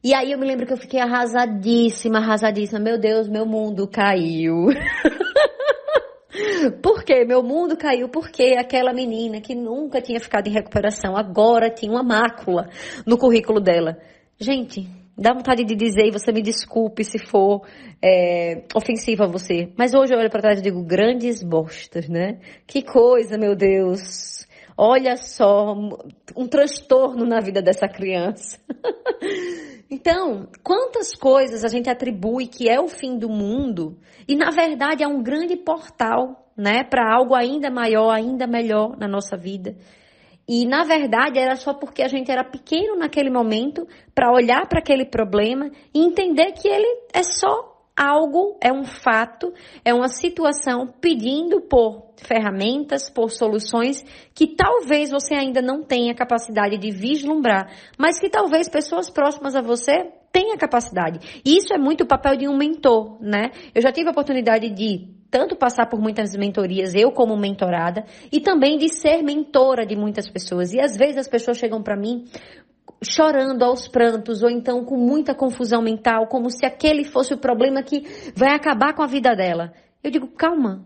E 0.03 0.15
aí 0.15 0.31
eu 0.31 0.39
me 0.39 0.47
lembro 0.47 0.65
que 0.65 0.73
eu 0.73 0.77
fiquei 0.77 0.99
arrasadíssima, 0.99 2.17
arrasadíssima. 2.17 2.79
Meu 2.79 2.97
Deus, 2.97 3.29
meu 3.29 3.45
mundo 3.45 3.87
caiu. 3.87 4.65
Por 6.81 7.03
quê? 7.03 7.23
Meu 7.25 7.43
mundo 7.43 7.77
caiu 7.77 8.09
porque 8.09 8.55
aquela 8.57 8.93
menina 8.93 9.41
que 9.41 9.53
nunca 9.53 10.01
tinha 10.01 10.19
ficado 10.19 10.47
em 10.47 10.51
recuperação 10.51 11.15
agora 11.15 11.69
tinha 11.69 11.91
uma 11.91 12.01
mácula 12.01 12.67
no 13.05 13.15
currículo 13.15 13.59
dela. 13.59 13.99
Gente, 14.39 14.89
Dá 15.15 15.31
vontade 15.33 15.63
de 15.63 15.75
dizer, 15.75 16.07
e 16.07 16.11
você 16.11 16.31
me 16.31 16.41
desculpe 16.41 17.03
se 17.03 17.19
for 17.19 17.61
é, 18.01 18.63
ofensivo 18.75 19.23
a 19.23 19.27
você. 19.27 19.71
Mas 19.77 19.93
hoje 19.93 20.13
eu 20.13 20.19
olho 20.19 20.29
para 20.29 20.41
trás 20.41 20.59
e 20.59 20.63
digo, 20.63 20.83
grandes 20.83 21.43
bostas, 21.43 22.09
né? 22.09 22.39
Que 22.65 22.81
coisa, 22.81 23.37
meu 23.37 23.55
Deus. 23.55 24.47
Olha 24.75 25.15
só, 25.15 25.75
um 26.35 26.47
transtorno 26.47 27.25
na 27.25 27.39
vida 27.39 27.61
dessa 27.61 27.87
criança. 27.87 28.57
então, 29.89 30.47
quantas 30.63 31.13
coisas 31.13 31.63
a 31.63 31.67
gente 31.67 31.89
atribui 31.89 32.47
que 32.47 32.67
é 32.67 32.79
o 32.79 32.87
fim 32.87 33.17
do 33.17 33.29
mundo 33.29 33.99
e 34.27 34.35
na 34.35 34.49
verdade 34.49 35.03
é 35.03 35.07
um 35.07 35.21
grande 35.21 35.55
portal, 35.55 36.49
né, 36.57 36.83
para 36.83 37.13
algo 37.15 37.35
ainda 37.35 37.69
maior, 37.69 38.09
ainda 38.09 38.47
melhor 38.47 38.97
na 38.97 39.07
nossa 39.07 39.37
vida. 39.37 39.75
E 40.47 40.65
na 40.65 40.83
verdade 40.83 41.39
era 41.39 41.55
só 41.55 41.73
porque 41.73 42.01
a 42.01 42.07
gente 42.07 42.31
era 42.31 42.43
pequeno 42.43 42.97
naquele 42.97 43.29
momento 43.29 43.87
para 44.13 44.31
olhar 44.31 44.67
para 44.67 44.79
aquele 44.79 45.05
problema 45.05 45.71
e 45.93 45.99
entender 45.99 46.51
que 46.51 46.67
ele 46.67 46.87
é 47.13 47.23
só 47.23 47.73
algo, 47.95 48.57
é 48.61 48.73
um 48.73 48.83
fato, 48.83 49.53
é 49.85 49.93
uma 49.93 50.07
situação 50.07 50.91
pedindo 50.99 51.61
por 51.61 52.13
ferramentas, 52.17 53.09
por 53.09 53.29
soluções 53.29 54.03
que 54.33 54.47
talvez 54.47 55.11
você 55.11 55.35
ainda 55.35 55.61
não 55.61 55.83
tenha 55.83 56.15
capacidade 56.15 56.77
de 56.77 56.91
vislumbrar, 56.91 57.71
mas 57.97 58.19
que 58.19 58.29
talvez 58.29 58.67
pessoas 58.67 59.09
próximas 59.09 59.55
a 59.55 59.61
você 59.61 60.11
tenha 60.31 60.57
capacidade. 60.57 61.41
E 61.45 61.57
isso 61.57 61.73
é 61.73 61.77
muito 61.77 62.01
o 62.01 62.07
papel 62.07 62.35
de 62.35 62.47
um 62.47 62.57
mentor, 62.57 63.21
né? 63.21 63.51
Eu 63.73 63.81
já 63.81 63.91
tive 63.91 64.07
a 64.07 64.11
oportunidade 64.11 64.67
de 64.69 65.12
tanto 65.33 65.55
passar 65.55 65.87
por 65.87 65.99
muitas 65.99 66.35
mentorias, 66.35 66.93
eu 66.93 67.11
como 67.11 67.35
mentorada, 67.35 68.05
e 68.31 68.39
também 68.39 68.77
de 68.77 68.87
ser 68.87 69.23
mentora 69.23 69.83
de 69.83 69.95
muitas 69.95 70.29
pessoas. 70.29 70.71
E 70.73 70.79
às 70.79 70.95
vezes 70.95 71.17
as 71.17 71.27
pessoas 71.27 71.57
chegam 71.57 71.81
para 71.81 71.97
mim 71.97 72.25
chorando 73.03 73.63
aos 73.63 73.87
prantos 73.87 74.43
ou 74.43 74.49
então 74.51 74.85
com 74.85 74.95
muita 74.95 75.33
confusão 75.33 75.81
mental, 75.81 76.27
como 76.27 76.51
se 76.51 76.67
aquele 76.67 77.03
fosse 77.03 77.33
o 77.33 77.39
problema 77.39 77.81
que 77.81 78.03
vai 78.35 78.53
acabar 78.53 78.93
com 78.93 79.01
a 79.01 79.07
vida 79.07 79.35
dela. 79.35 79.73
Eu 80.03 80.11
digo, 80.11 80.27
calma. 80.27 80.85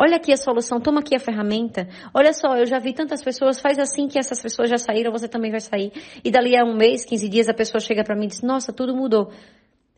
Olha 0.00 0.14
aqui 0.14 0.32
a 0.32 0.36
solução, 0.36 0.78
toma 0.78 1.00
aqui 1.00 1.16
a 1.16 1.18
ferramenta. 1.18 1.88
Olha 2.14 2.32
só, 2.32 2.56
eu 2.56 2.66
já 2.66 2.78
vi 2.78 2.92
tantas 2.92 3.20
pessoas, 3.20 3.60
faz 3.60 3.80
assim 3.80 4.06
que 4.06 4.16
essas 4.16 4.40
pessoas 4.40 4.70
já 4.70 4.78
saíram, 4.78 5.10
você 5.10 5.26
também 5.26 5.50
vai 5.50 5.58
sair. 5.58 5.90
E 6.22 6.30
dali 6.30 6.56
a 6.56 6.62
um 6.62 6.76
mês, 6.76 7.04
15 7.04 7.28
dias, 7.28 7.48
a 7.48 7.52
pessoa 7.52 7.80
chega 7.80 8.04
para 8.04 8.14
mim 8.14 8.26
e 8.26 8.28
diz: 8.28 8.42
"Nossa, 8.42 8.72
tudo 8.72 8.94
mudou". 8.94 9.32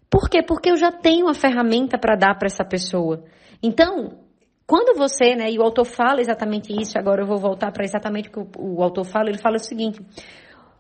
Por 0.09 0.31
quê? 0.31 0.43
Porque 0.43 0.71
eu 0.71 0.77
já 0.77 0.91
tenho 0.91 1.29
a 1.29 1.35
ferramenta 1.35 1.99
para 1.99 2.17
dar 2.17 2.39
para 2.39 2.47
essa 2.47 2.65
pessoa. 2.65 3.23
Então, 3.63 4.19
quando 4.67 4.97
você, 4.97 5.35
né, 5.35 5.51
e 5.51 5.59
o 5.59 5.63
autor 5.63 5.85
fala 5.85 6.21
exatamente 6.21 6.73
isso, 6.73 6.99
agora 6.99 7.23
eu 7.23 7.27
vou 7.27 7.39
voltar 7.39 7.73
para 7.73 7.85
exatamente 7.85 8.29
o 8.29 8.33
que 8.33 8.39
o, 8.39 8.77
o 8.77 8.83
autor 8.83 9.05
fala, 9.05 9.29
ele 9.29 9.39
fala 9.39 9.57
o 9.57 9.61
seguinte: 9.61 10.01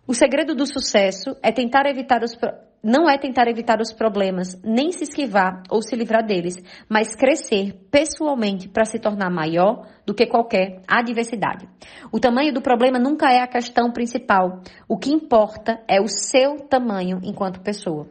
o 0.06 0.14
segredo 0.14 0.54
do 0.54 0.66
sucesso 0.66 1.36
é 1.42 1.52
tentar 1.52 1.86
evitar 1.86 2.22
os 2.22 2.36
não 2.82 3.08
é 3.10 3.18
tentar 3.18 3.46
evitar 3.46 3.78
os 3.80 3.92
problemas, 3.92 4.58
nem 4.64 4.90
se 4.90 5.04
esquivar 5.04 5.62
ou 5.70 5.82
se 5.82 5.94
livrar 5.94 6.24
deles, 6.24 6.56
mas 6.88 7.14
crescer 7.14 7.74
pessoalmente 7.90 8.68
para 8.68 8.86
se 8.86 8.98
tornar 8.98 9.30
maior 9.30 9.86
do 10.06 10.14
que 10.14 10.26
qualquer 10.26 10.80
adversidade. 10.88 11.68
O 12.10 12.18
tamanho 12.18 12.54
do 12.54 12.62
problema 12.62 12.98
nunca 12.98 13.30
é 13.30 13.40
a 13.40 13.46
questão 13.46 13.92
principal. 13.92 14.62
O 14.88 14.96
que 14.96 15.12
importa 15.12 15.78
é 15.86 16.00
o 16.00 16.08
seu 16.08 16.56
tamanho 16.68 17.20
enquanto 17.22 17.60
pessoa. 17.60 18.08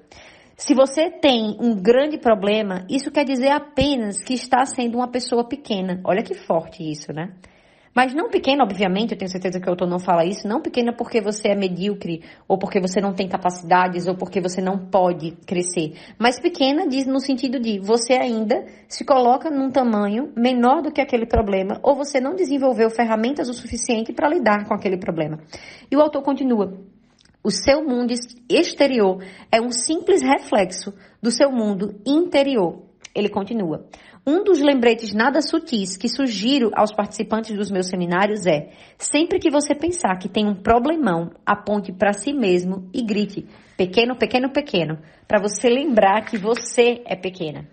Se 0.59 0.75
você 0.75 1.09
tem 1.09 1.55
um 1.57 1.73
grande 1.73 2.17
problema, 2.17 2.85
isso 2.89 3.09
quer 3.09 3.23
dizer 3.23 3.47
apenas 3.47 4.21
que 4.21 4.33
está 4.33 4.65
sendo 4.65 4.97
uma 4.97 5.07
pessoa 5.07 5.47
pequena. 5.47 6.01
Olha 6.03 6.21
que 6.21 6.35
forte 6.35 6.83
isso, 6.83 7.13
né? 7.13 7.33
Mas 7.95 8.13
não 8.13 8.29
pequena, 8.29 8.65
obviamente, 8.65 9.13
eu 9.13 9.17
tenho 9.17 9.31
certeza 9.31 9.57
que 9.57 9.67
o 9.67 9.69
autor 9.69 9.87
não 9.87 9.99
fala 9.99 10.25
isso, 10.25 10.45
não 10.45 10.61
pequena 10.61 10.91
porque 10.93 11.21
você 11.21 11.47
é 11.47 11.55
medíocre, 11.55 12.23
ou 12.45 12.57
porque 12.59 12.81
você 12.81 12.99
não 12.99 13.13
tem 13.13 13.29
capacidades, 13.29 14.05
ou 14.05 14.17
porque 14.17 14.41
você 14.41 14.61
não 14.61 14.77
pode 14.77 15.31
crescer. 15.47 15.93
Mas 16.19 16.41
pequena 16.41 16.85
diz 16.89 17.07
no 17.07 17.21
sentido 17.21 17.57
de 17.57 17.79
você 17.79 18.15
ainda 18.15 18.65
se 18.89 19.05
coloca 19.05 19.49
num 19.49 19.71
tamanho 19.71 20.33
menor 20.35 20.81
do 20.81 20.91
que 20.91 20.99
aquele 20.99 21.25
problema, 21.25 21.79
ou 21.81 21.95
você 21.95 22.19
não 22.19 22.35
desenvolveu 22.35 22.89
ferramentas 22.89 23.47
o 23.47 23.53
suficiente 23.53 24.11
para 24.11 24.27
lidar 24.27 24.67
com 24.67 24.73
aquele 24.73 24.97
problema. 24.97 25.39
E 25.89 25.95
o 25.95 26.01
autor 26.01 26.21
continua. 26.21 26.98
O 27.41 27.51
seu 27.51 27.81
mundo 27.81 28.13
exterior 28.49 29.23
é 29.49 29.61
um 29.61 29.71
simples 29.71 30.21
reflexo 30.21 30.93
do 31.21 31.31
seu 31.31 31.49
mundo 31.49 31.95
interior. 32.05 32.83
Ele 33.15 33.29
continua. 33.29 33.87
Um 34.27 34.43
dos 34.43 34.59
lembretes 34.59 35.13
nada 35.13 35.41
sutis 35.41 35.95
que 35.95 36.09
sugiro 36.09 36.69
aos 36.75 36.93
participantes 36.93 37.55
dos 37.55 37.71
meus 37.71 37.87
seminários 37.87 38.45
é: 38.45 38.71
sempre 38.97 39.39
que 39.39 39.49
você 39.49 39.73
pensar 39.73 40.17
que 40.17 40.27
tem 40.27 40.45
um 40.45 40.53
problemão, 40.53 41.31
aponte 41.45 41.93
para 41.93 42.11
si 42.11 42.33
mesmo 42.33 42.89
e 42.93 43.01
grite: 43.01 43.47
pequeno, 43.77 44.17
pequeno, 44.17 44.51
pequeno, 44.51 44.99
para 45.25 45.41
você 45.41 45.69
lembrar 45.69 46.25
que 46.25 46.37
você 46.37 47.01
é 47.05 47.15
pequena. 47.15 47.65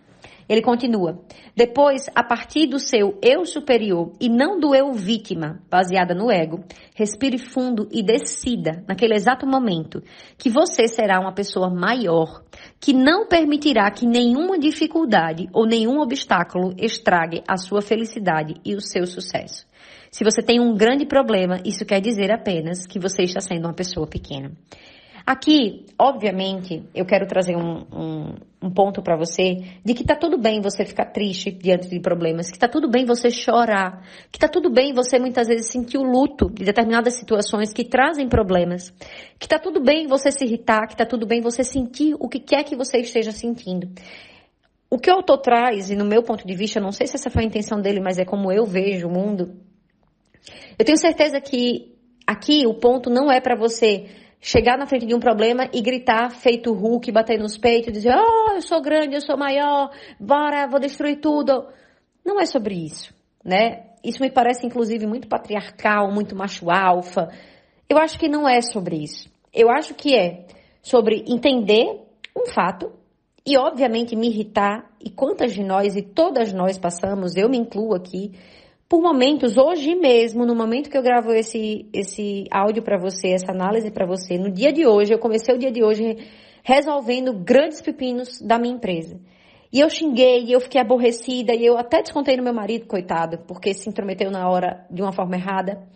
Ele 0.48 0.62
continua. 0.62 1.20
Depois, 1.56 2.06
a 2.14 2.22
partir 2.22 2.66
do 2.66 2.78
seu 2.78 3.18
eu 3.22 3.44
superior 3.44 4.12
e 4.20 4.28
não 4.28 4.60
do 4.60 4.74
eu 4.74 4.92
vítima, 4.92 5.60
baseada 5.70 6.14
no 6.14 6.30
ego, 6.30 6.64
respire 6.94 7.38
fundo 7.38 7.88
e 7.90 8.02
decida, 8.02 8.84
naquele 8.86 9.14
exato 9.14 9.46
momento, 9.46 10.02
que 10.38 10.48
você 10.48 10.86
será 10.86 11.18
uma 11.18 11.34
pessoa 11.34 11.68
maior, 11.68 12.44
que 12.80 12.92
não 12.92 13.26
permitirá 13.26 13.90
que 13.90 14.06
nenhuma 14.06 14.58
dificuldade 14.58 15.48
ou 15.52 15.66
nenhum 15.66 16.00
obstáculo 16.00 16.74
estrague 16.78 17.42
a 17.48 17.56
sua 17.56 17.82
felicidade 17.82 18.54
e 18.64 18.74
o 18.74 18.80
seu 18.80 19.06
sucesso. 19.06 19.66
Se 20.10 20.24
você 20.24 20.42
tem 20.42 20.60
um 20.60 20.74
grande 20.74 21.04
problema, 21.04 21.60
isso 21.64 21.84
quer 21.84 22.00
dizer 22.00 22.30
apenas 22.30 22.86
que 22.86 22.98
você 22.98 23.22
está 23.22 23.40
sendo 23.40 23.66
uma 23.66 23.74
pessoa 23.74 24.06
pequena. 24.06 24.52
Aqui, 25.26 25.84
obviamente, 25.98 26.84
eu 26.94 27.04
quero 27.04 27.26
trazer 27.26 27.56
um, 27.56 27.84
um, 27.92 28.34
um 28.62 28.70
ponto 28.70 29.02
para 29.02 29.16
você 29.16 29.56
de 29.84 29.92
que 29.92 30.04
tá 30.04 30.14
tudo 30.14 30.38
bem 30.38 30.60
você 30.60 30.84
ficar 30.84 31.06
triste 31.06 31.50
diante 31.50 31.88
de 31.88 31.98
problemas, 31.98 32.48
que 32.48 32.56
tá 32.56 32.68
tudo 32.68 32.88
bem 32.88 33.04
você 33.04 33.28
chorar, 33.28 34.06
que 34.30 34.38
tá 34.38 34.46
tudo 34.46 34.70
bem 34.70 34.92
você 34.92 35.18
muitas 35.18 35.48
vezes 35.48 35.66
sentir 35.66 35.98
o 35.98 36.04
luto 36.04 36.48
de 36.48 36.64
determinadas 36.64 37.14
situações 37.14 37.72
que 37.72 37.84
trazem 37.84 38.28
problemas, 38.28 38.94
que 39.36 39.48
tá 39.48 39.58
tudo 39.58 39.82
bem 39.82 40.06
você 40.06 40.30
se 40.30 40.44
irritar, 40.44 40.86
que 40.86 40.96
tá 40.96 41.04
tudo 41.04 41.26
bem 41.26 41.40
você 41.40 41.64
sentir 41.64 42.14
o 42.20 42.28
que 42.28 42.38
quer 42.38 42.62
que 42.62 42.76
você 42.76 42.98
esteja 42.98 43.32
sentindo. 43.32 43.88
O 44.88 44.96
que 44.96 45.10
o 45.10 45.14
autor 45.14 45.38
traz, 45.38 45.90
e 45.90 45.96
no 45.96 46.04
meu 46.04 46.22
ponto 46.22 46.46
de 46.46 46.54
vista, 46.54 46.78
não 46.78 46.92
sei 46.92 47.08
se 47.08 47.16
essa 47.16 47.30
foi 47.30 47.42
a 47.42 47.46
intenção 47.46 47.80
dele, 47.80 47.98
mas 47.98 48.16
é 48.16 48.24
como 48.24 48.52
eu 48.52 48.64
vejo 48.64 49.08
o 49.08 49.12
mundo. 49.12 49.56
Eu 50.78 50.84
tenho 50.84 50.96
certeza 50.96 51.40
que 51.40 51.96
aqui 52.24 52.64
o 52.64 52.74
ponto 52.74 53.10
não 53.10 53.28
é 53.28 53.40
para 53.40 53.56
você 53.56 54.06
chegar 54.46 54.78
na 54.78 54.86
frente 54.86 55.04
de 55.04 55.12
um 55.12 55.18
problema 55.18 55.68
e 55.72 55.82
gritar 55.82 56.30
feito 56.30 56.72
Hulk, 56.72 57.10
bater 57.10 57.36
nos 57.36 57.58
peitos, 57.58 57.92
dizer, 57.92 58.14
oh, 58.16 58.52
eu 58.52 58.62
sou 58.62 58.80
grande, 58.80 59.16
eu 59.16 59.20
sou 59.20 59.36
maior, 59.36 59.90
bora, 60.20 60.68
vou 60.68 60.78
destruir 60.78 61.16
tudo. 61.20 61.66
Não 62.24 62.38
é 62.38 62.46
sobre 62.46 62.76
isso, 62.76 63.12
né? 63.44 63.86
Isso 64.04 64.22
me 64.22 64.30
parece, 64.30 64.64
inclusive, 64.64 65.04
muito 65.04 65.26
patriarcal, 65.26 66.12
muito 66.12 66.36
macho 66.36 66.70
alfa. 66.70 67.28
Eu 67.88 67.98
acho 67.98 68.20
que 68.20 68.28
não 68.28 68.48
é 68.48 68.62
sobre 68.62 69.02
isso. 69.02 69.28
Eu 69.52 69.68
acho 69.68 69.94
que 69.94 70.14
é 70.14 70.46
sobre 70.80 71.24
entender 71.26 72.06
um 72.36 72.46
fato 72.46 72.92
e, 73.44 73.58
obviamente, 73.58 74.14
me 74.14 74.28
irritar. 74.28 74.88
E 75.04 75.10
quantas 75.10 75.54
de 75.54 75.64
nós, 75.64 75.96
e 75.96 76.02
todas 76.02 76.52
nós 76.52 76.78
passamos, 76.78 77.34
eu 77.34 77.48
me 77.48 77.58
incluo 77.58 77.96
aqui, 77.96 78.30
por 78.88 79.02
momentos, 79.02 79.56
hoje 79.56 79.94
mesmo, 79.96 80.46
no 80.46 80.54
momento 80.54 80.88
que 80.88 80.96
eu 80.96 81.02
gravo 81.02 81.32
esse, 81.32 81.88
esse 81.92 82.44
áudio 82.50 82.82
para 82.82 82.96
você, 82.96 83.28
essa 83.28 83.50
análise 83.50 83.90
para 83.90 84.06
você, 84.06 84.38
no 84.38 84.50
dia 84.50 84.72
de 84.72 84.86
hoje, 84.86 85.12
eu 85.12 85.18
comecei 85.18 85.54
o 85.54 85.58
dia 85.58 85.72
de 85.72 85.82
hoje 85.82 86.16
resolvendo 86.62 87.32
grandes 87.32 87.80
pepinos 87.80 88.40
da 88.40 88.58
minha 88.58 88.74
empresa. 88.74 89.20
E 89.72 89.80
eu 89.80 89.90
xinguei, 89.90 90.44
e 90.44 90.52
eu 90.52 90.60
fiquei 90.60 90.80
aborrecida, 90.80 91.52
e 91.52 91.66
eu 91.66 91.76
até 91.76 92.00
descontei 92.00 92.36
no 92.36 92.44
meu 92.44 92.54
marido, 92.54 92.86
coitado, 92.86 93.38
porque 93.46 93.74
se 93.74 93.88
intrometeu 93.88 94.30
na 94.30 94.48
hora 94.48 94.86
de 94.90 95.02
uma 95.02 95.12
forma 95.12 95.36
errada. 95.36 95.86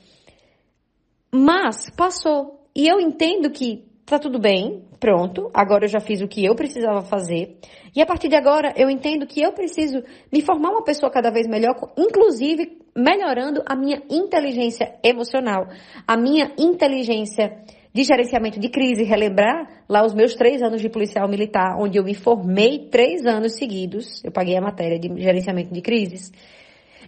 Mas 1.32 1.88
passou. 1.90 2.60
E 2.74 2.88
eu 2.88 3.00
entendo 3.00 3.50
que 3.50 3.89
tá 4.10 4.18
tudo 4.18 4.40
bem, 4.40 4.82
pronto, 4.98 5.50
agora 5.54 5.84
eu 5.84 5.88
já 5.88 6.00
fiz 6.00 6.20
o 6.20 6.26
que 6.26 6.44
eu 6.44 6.54
precisava 6.56 7.02
fazer. 7.02 7.56
E 7.94 8.02
a 8.02 8.06
partir 8.06 8.28
de 8.28 8.34
agora 8.34 8.74
eu 8.76 8.90
entendo 8.90 9.26
que 9.26 9.40
eu 9.40 9.52
preciso 9.52 10.02
me 10.32 10.42
formar 10.42 10.70
uma 10.70 10.82
pessoa 10.82 11.12
cada 11.12 11.30
vez 11.30 11.46
melhor, 11.46 11.74
inclusive 11.96 12.76
melhorando 12.94 13.62
a 13.64 13.76
minha 13.76 14.02
inteligência 14.10 14.94
emocional, 15.02 15.68
a 16.06 16.16
minha 16.16 16.52
inteligência 16.58 17.56
de 17.92 18.02
gerenciamento 18.02 18.58
de 18.58 18.68
crise, 18.68 19.04
relembrar 19.04 19.84
lá 19.88 20.04
os 20.04 20.12
meus 20.12 20.34
três 20.34 20.60
anos 20.60 20.80
de 20.80 20.88
policial 20.88 21.28
militar, 21.28 21.76
onde 21.78 21.98
eu 21.98 22.04
me 22.04 22.14
formei 22.14 22.88
três 22.90 23.24
anos 23.26 23.56
seguidos, 23.56 24.22
eu 24.24 24.32
paguei 24.32 24.56
a 24.56 24.60
matéria 24.60 24.98
de 24.98 25.08
gerenciamento 25.22 25.72
de 25.72 25.80
crises, 25.80 26.32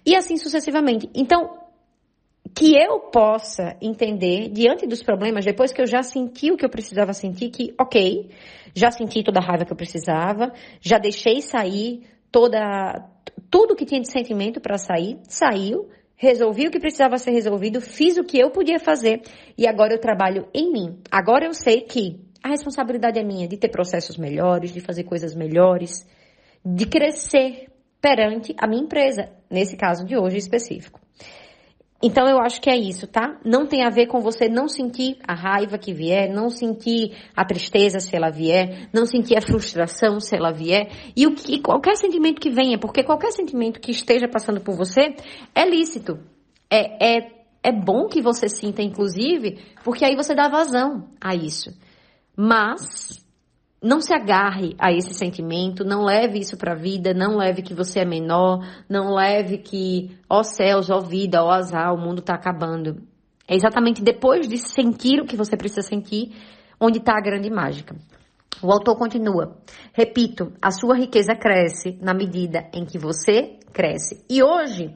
e 0.06 0.16
assim 0.16 0.36
sucessivamente. 0.36 1.08
Então, 1.14 1.50
que 2.54 2.76
eu 2.76 3.00
possa 3.10 3.76
entender 3.80 4.48
diante 4.48 4.86
dos 4.86 5.02
problemas, 5.02 5.44
depois 5.44 5.72
que 5.72 5.80
eu 5.80 5.86
já 5.86 6.02
senti 6.02 6.50
o 6.50 6.56
que 6.56 6.64
eu 6.64 6.70
precisava 6.70 7.12
sentir, 7.12 7.50
que, 7.50 7.74
ok, 7.80 8.30
já 8.74 8.90
senti 8.90 9.22
toda 9.22 9.40
a 9.40 9.42
raiva 9.42 9.64
que 9.64 9.72
eu 9.72 9.76
precisava, 9.76 10.52
já 10.80 10.98
deixei 10.98 11.40
sair 11.40 12.02
toda, 12.30 13.08
tudo 13.50 13.74
que 13.74 13.84
tinha 13.84 14.00
de 14.00 14.10
sentimento 14.10 14.60
para 14.60 14.78
sair, 14.78 15.18
saiu, 15.28 15.88
resolvi 16.14 16.68
o 16.68 16.70
que 16.70 16.78
precisava 16.78 17.18
ser 17.18 17.32
resolvido, 17.32 17.80
fiz 17.80 18.16
o 18.16 18.24
que 18.24 18.38
eu 18.38 18.50
podia 18.50 18.78
fazer 18.78 19.22
e 19.56 19.66
agora 19.66 19.94
eu 19.94 20.00
trabalho 20.00 20.46
em 20.54 20.70
mim. 20.70 20.98
Agora 21.10 21.46
eu 21.46 21.54
sei 21.54 21.80
que 21.80 22.20
a 22.42 22.48
responsabilidade 22.48 23.18
é 23.18 23.24
minha 23.24 23.48
de 23.48 23.56
ter 23.56 23.68
processos 23.68 24.16
melhores, 24.16 24.72
de 24.72 24.80
fazer 24.80 25.04
coisas 25.04 25.34
melhores, 25.34 26.06
de 26.64 26.86
crescer 26.86 27.66
perante 28.00 28.54
a 28.58 28.66
minha 28.66 28.82
empresa, 28.82 29.30
nesse 29.50 29.76
caso 29.76 30.04
de 30.04 30.16
hoje 30.16 30.36
específico. 30.36 31.01
Então 32.02 32.26
eu 32.28 32.40
acho 32.40 32.60
que 32.60 32.68
é 32.68 32.76
isso, 32.76 33.06
tá? 33.06 33.38
Não 33.44 33.64
tem 33.64 33.84
a 33.84 33.90
ver 33.90 34.08
com 34.08 34.20
você 34.20 34.48
não 34.48 34.66
sentir 34.66 35.16
a 35.26 35.34
raiva 35.34 35.78
que 35.78 35.94
vier, 35.94 36.28
não 36.28 36.50
sentir 36.50 37.16
a 37.36 37.44
tristeza 37.44 38.00
se 38.00 38.16
ela 38.16 38.28
vier, 38.28 38.88
não 38.92 39.06
sentir 39.06 39.36
a 39.36 39.40
frustração 39.40 40.18
se 40.18 40.34
ela 40.34 40.50
vier, 40.50 40.90
e 41.16 41.28
o 41.28 41.34
que 41.34 41.60
qualquer 41.60 41.94
sentimento 41.96 42.40
que 42.40 42.50
venha, 42.50 42.76
porque 42.76 43.04
qualquer 43.04 43.30
sentimento 43.30 43.78
que 43.78 43.92
esteja 43.92 44.26
passando 44.26 44.60
por 44.60 44.76
você 44.76 45.14
é 45.54 45.64
lícito. 45.64 46.18
É, 46.68 47.18
é, 47.18 47.30
é 47.62 47.70
bom 47.70 48.08
que 48.08 48.20
você 48.20 48.48
sinta, 48.48 48.82
inclusive, 48.82 49.60
porque 49.84 50.04
aí 50.04 50.16
você 50.16 50.34
dá 50.34 50.48
vazão 50.48 51.08
a 51.20 51.36
isso. 51.36 51.70
Mas 52.36 53.21
não 53.82 54.00
se 54.00 54.14
agarre 54.14 54.76
a 54.78 54.92
esse 54.92 55.12
sentimento, 55.12 55.84
não 55.84 56.04
leve 56.04 56.38
isso 56.38 56.56
para 56.56 56.72
a 56.72 56.76
vida, 56.76 57.12
não 57.12 57.36
leve 57.36 57.62
que 57.62 57.74
você 57.74 58.00
é 58.00 58.04
menor, 58.04 58.64
não 58.88 59.12
leve 59.12 59.58
que, 59.58 60.16
ó 60.30 60.42
céus, 60.42 60.88
ó 60.88 61.00
vida, 61.00 61.42
ó 61.42 61.50
azar, 61.50 61.92
o 61.92 61.98
mundo 61.98 62.20
está 62.20 62.34
acabando. 62.34 63.02
É 63.48 63.56
exatamente 63.56 64.02
depois 64.02 64.46
de 64.46 64.56
sentir 64.56 65.20
o 65.20 65.26
que 65.26 65.36
você 65.36 65.56
precisa 65.56 65.82
sentir, 65.82 66.32
onde 66.80 66.98
está 66.98 67.16
a 67.16 67.20
grande 67.20 67.50
mágica. 67.50 67.96
O 68.62 68.70
autor 68.70 68.96
continua: 68.96 69.56
Repito, 69.92 70.52
a 70.62 70.70
sua 70.70 70.96
riqueza 70.96 71.34
cresce 71.34 71.98
na 72.00 72.14
medida 72.14 72.68
em 72.72 72.84
que 72.84 72.98
você 72.98 73.58
cresce. 73.72 74.24
E 74.30 74.42
hoje, 74.42 74.94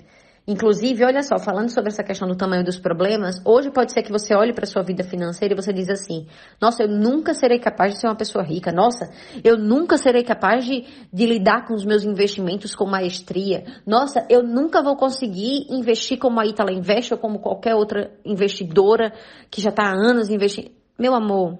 Inclusive, 0.48 1.04
olha 1.04 1.24
só, 1.24 1.38
falando 1.40 1.70
sobre 1.70 1.88
essa 1.90 2.04
questão 2.04 2.28
do 2.28 2.36
tamanho 2.36 2.62
dos 2.62 2.78
problemas, 2.78 3.42
hoje 3.44 3.68
pode 3.68 3.92
ser 3.92 4.02
que 4.02 4.12
você 4.12 4.32
olhe 4.32 4.52
para 4.52 4.64
sua 4.64 4.80
vida 4.80 5.02
financeira 5.02 5.52
e 5.52 5.56
você 5.56 5.72
diz 5.72 5.88
assim: 5.88 6.28
"Nossa, 6.60 6.84
eu 6.84 6.88
nunca 6.88 7.34
serei 7.34 7.58
capaz 7.58 7.94
de 7.94 8.00
ser 8.00 8.06
uma 8.06 8.14
pessoa 8.14 8.44
rica. 8.44 8.70
Nossa, 8.70 9.10
eu 9.42 9.58
nunca 9.58 9.98
serei 9.98 10.22
capaz 10.22 10.64
de, 10.64 10.84
de 11.12 11.26
lidar 11.26 11.66
com 11.66 11.74
os 11.74 11.84
meus 11.84 12.04
investimentos 12.04 12.76
com 12.76 12.86
maestria. 12.86 13.64
Nossa, 13.84 14.24
eu 14.30 14.40
nunca 14.40 14.84
vou 14.84 14.94
conseguir 14.94 15.66
investir 15.68 16.16
como 16.16 16.38
a 16.38 16.46
Itala 16.46 16.70
investe 16.70 17.12
ou 17.12 17.18
como 17.18 17.40
qualquer 17.40 17.74
outra 17.74 18.12
investidora 18.24 19.12
que 19.50 19.60
já 19.60 19.70
está 19.70 19.82
há 19.82 19.96
anos 19.96 20.30
investindo." 20.30 20.70
Meu 20.96 21.12
amor, 21.12 21.58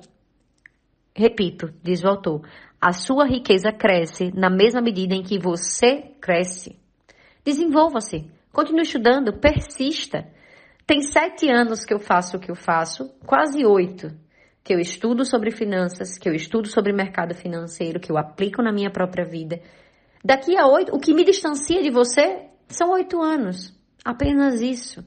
repito, 1.13 1.75
diz 1.83 2.05
o 2.05 2.09
autor, 2.09 2.43
a 2.81 2.93
sua 2.93 3.27
riqueza 3.27 3.73
cresce 3.73 4.31
na 4.33 4.49
mesma 4.49 4.81
medida 4.81 5.13
em 5.13 5.25
que 5.25 5.41
você 5.41 6.13
cresce. 6.21 6.79
Desenvolva-se. 7.45 8.36
Continue 8.57 8.85
estudando, 8.85 9.35
persista. 9.35 10.27
Tem 10.87 11.03
sete 11.03 11.47
anos 11.47 11.85
que 11.85 11.93
eu 11.93 11.99
faço 11.99 12.39
o 12.39 12.41
que 12.41 12.51
eu 12.51 12.55
faço, 12.55 13.11
quase 13.27 13.67
oito, 13.67 14.09
que 14.65 14.73
eu 14.73 14.81
estudo 14.81 15.27
sobre 15.27 15.51
finanças, 15.51 16.17
que 16.17 16.27
eu 16.27 16.33
estudo 16.33 16.67
sobre 16.67 16.91
mercado 16.91 17.35
financeiro, 17.35 18.01
que 18.01 18.11
eu 18.11 18.17
aplico 18.17 18.63
na 18.63 18.73
minha 18.73 18.91
própria 18.91 19.27
vida. 19.27 19.61
Daqui 20.25 20.57
a 20.57 20.67
oito, 20.69 20.97
o 20.97 20.99
que 20.99 21.13
me 21.13 21.23
distancia 21.23 21.83
de 21.83 21.91
você 21.91 22.47
são 22.67 22.93
oito 22.93 23.21
anos. 23.21 23.79
Apenas 24.03 24.63
isso. 24.63 25.05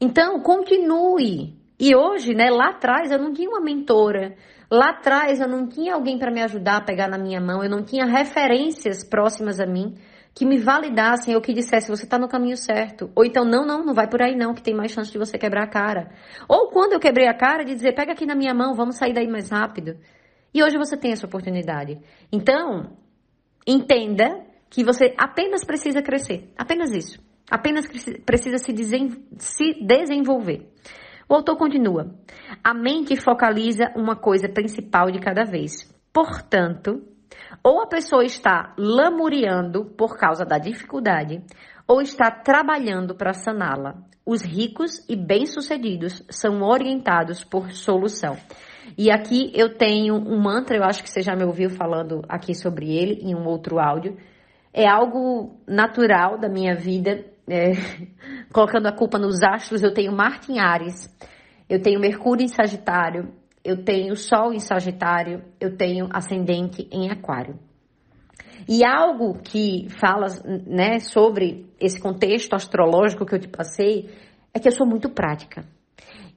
Então, 0.00 0.40
continue. 0.40 1.58
E 1.78 1.94
hoje, 1.94 2.32
né, 2.32 2.48
lá 2.48 2.70
atrás 2.70 3.10
eu 3.10 3.18
não 3.18 3.34
tinha 3.34 3.50
uma 3.50 3.60
mentora. 3.60 4.36
Lá 4.70 4.88
atrás 4.88 5.38
eu 5.38 5.48
não 5.48 5.68
tinha 5.68 5.92
alguém 5.92 6.18
para 6.18 6.32
me 6.32 6.40
ajudar 6.40 6.78
a 6.78 6.84
pegar 6.84 7.08
na 7.08 7.18
minha 7.18 7.42
mão, 7.42 7.62
eu 7.62 7.68
não 7.68 7.84
tinha 7.84 8.06
referências 8.06 9.04
próximas 9.04 9.60
a 9.60 9.66
mim 9.66 9.98
que 10.34 10.44
me 10.44 10.58
validassem 10.58 11.34
ou 11.36 11.40
que 11.40 11.52
dissessem 11.52 11.94
você 11.94 12.04
está 12.04 12.18
no 12.18 12.28
caminho 12.28 12.56
certo. 12.56 13.10
Ou 13.14 13.24
então, 13.24 13.44
não, 13.44 13.64
não, 13.64 13.84
não 13.84 13.94
vai 13.94 14.08
por 14.08 14.20
aí 14.20 14.34
não, 14.34 14.52
que 14.52 14.62
tem 14.62 14.74
mais 14.74 14.90
chance 14.90 15.12
de 15.12 15.18
você 15.18 15.38
quebrar 15.38 15.62
a 15.62 15.68
cara. 15.68 16.10
Ou 16.48 16.70
quando 16.70 16.92
eu 16.92 17.00
quebrei 17.00 17.28
a 17.28 17.34
cara, 17.34 17.64
de 17.64 17.74
dizer, 17.74 17.94
pega 17.94 18.12
aqui 18.12 18.26
na 18.26 18.34
minha 18.34 18.52
mão, 18.52 18.74
vamos 18.74 18.96
sair 18.96 19.12
daí 19.12 19.28
mais 19.28 19.50
rápido. 19.50 19.96
E 20.52 20.62
hoje 20.62 20.76
você 20.76 20.96
tem 20.96 21.12
essa 21.12 21.26
oportunidade. 21.26 22.00
Então, 22.32 22.96
entenda 23.64 24.44
que 24.68 24.82
você 24.82 25.14
apenas 25.16 25.64
precisa 25.64 26.02
crescer. 26.02 26.52
Apenas 26.56 26.90
isso. 26.92 27.22
Apenas 27.48 27.86
precisa 28.24 28.58
se, 28.58 28.72
desen 28.72 29.24
se 29.38 29.74
desenvolver. 29.84 30.68
O 31.28 31.34
autor 31.34 31.56
continua. 31.56 32.14
A 32.62 32.74
mente 32.74 33.16
focaliza 33.16 33.92
uma 33.94 34.16
coisa 34.16 34.48
principal 34.48 35.10
de 35.10 35.20
cada 35.20 35.44
vez. 35.44 35.92
Portanto, 36.12 37.02
ou 37.62 37.80
a 37.80 37.86
pessoa 37.86 38.24
está 38.24 38.74
lamuriando 38.78 39.84
por 39.84 40.16
causa 40.16 40.44
da 40.44 40.58
dificuldade, 40.58 41.42
ou 41.86 42.00
está 42.00 42.30
trabalhando 42.30 43.14
para 43.14 43.32
saná-la. 43.32 43.96
Os 44.26 44.42
ricos 44.42 45.04
e 45.08 45.14
bem-sucedidos 45.14 46.24
são 46.30 46.62
orientados 46.62 47.44
por 47.44 47.70
solução. 47.72 48.36
E 48.96 49.10
aqui 49.10 49.50
eu 49.54 49.76
tenho 49.76 50.14
um 50.14 50.40
mantra, 50.40 50.76
eu 50.76 50.84
acho 50.84 51.02
que 51.02 51.10
você 51.10 51.20
já 51.20 51.34
me 51.36 51.44
ouviu 51.44 51.70
falando 51.70 52.22
aqui 52.28 52.54
sobre 52.54 52.94
ele 52.94 53.20
em 53.22 53.34
um 53.34 53.46
outro 53.46 53.78
áudio. 53.78 54.16
É 54.72 54.88
algo 54.88 55.60
natural 55.66 56.38
da 56.38 56.48
minha 56.48 56.74
vida, 56.74 57.24
é, 57.48 57.72
colocando 58.52 58.86
a 58.86 58.92
culpa 58.92 59.18
nos 59.18 59.42
astros. 59.42 59.82
Eu 59.82 59.92
tenho 59.92 60.12
Marte 60.12 60.52
em 60.52 60.58
Ares, 60.58 61.14
eu 61.68 61.80
tenho 61.80 62.00
Mercúrio 62.00 62.44
em 62.44 62.48
Sagitário, 62.48 63.32
eu 63.64 63.82
tenho 63.82 64.14
Sol 64.14 64.52
em 64.52 64.60
Sagitário, 64.60 65.42
eu 65.58 65.76
tenho 65.76 66.08
Ascendente 66.12 66.86
em 66.92 67.10
Aquário. 67.10 67.58
E 68.68 68.84
algo 68.84 69.38
que 69.42 69.88
fala 70.00 70.26
né, 70.66 70.98
sobre 70.98 71.66
esse 71.80 72.00
contexto 72.00 72.54
astrológico 72.54 73.26
que 73.26 73.34
eu 73.34 73.40
te 73.40 73.48
passei 73.48 74.10
é 74.52 74.60
que 74.60 74.68
eu 74.68 74.72
sou 74.72 74.86
muito 74.86 75.08
prática. 75.08 75.64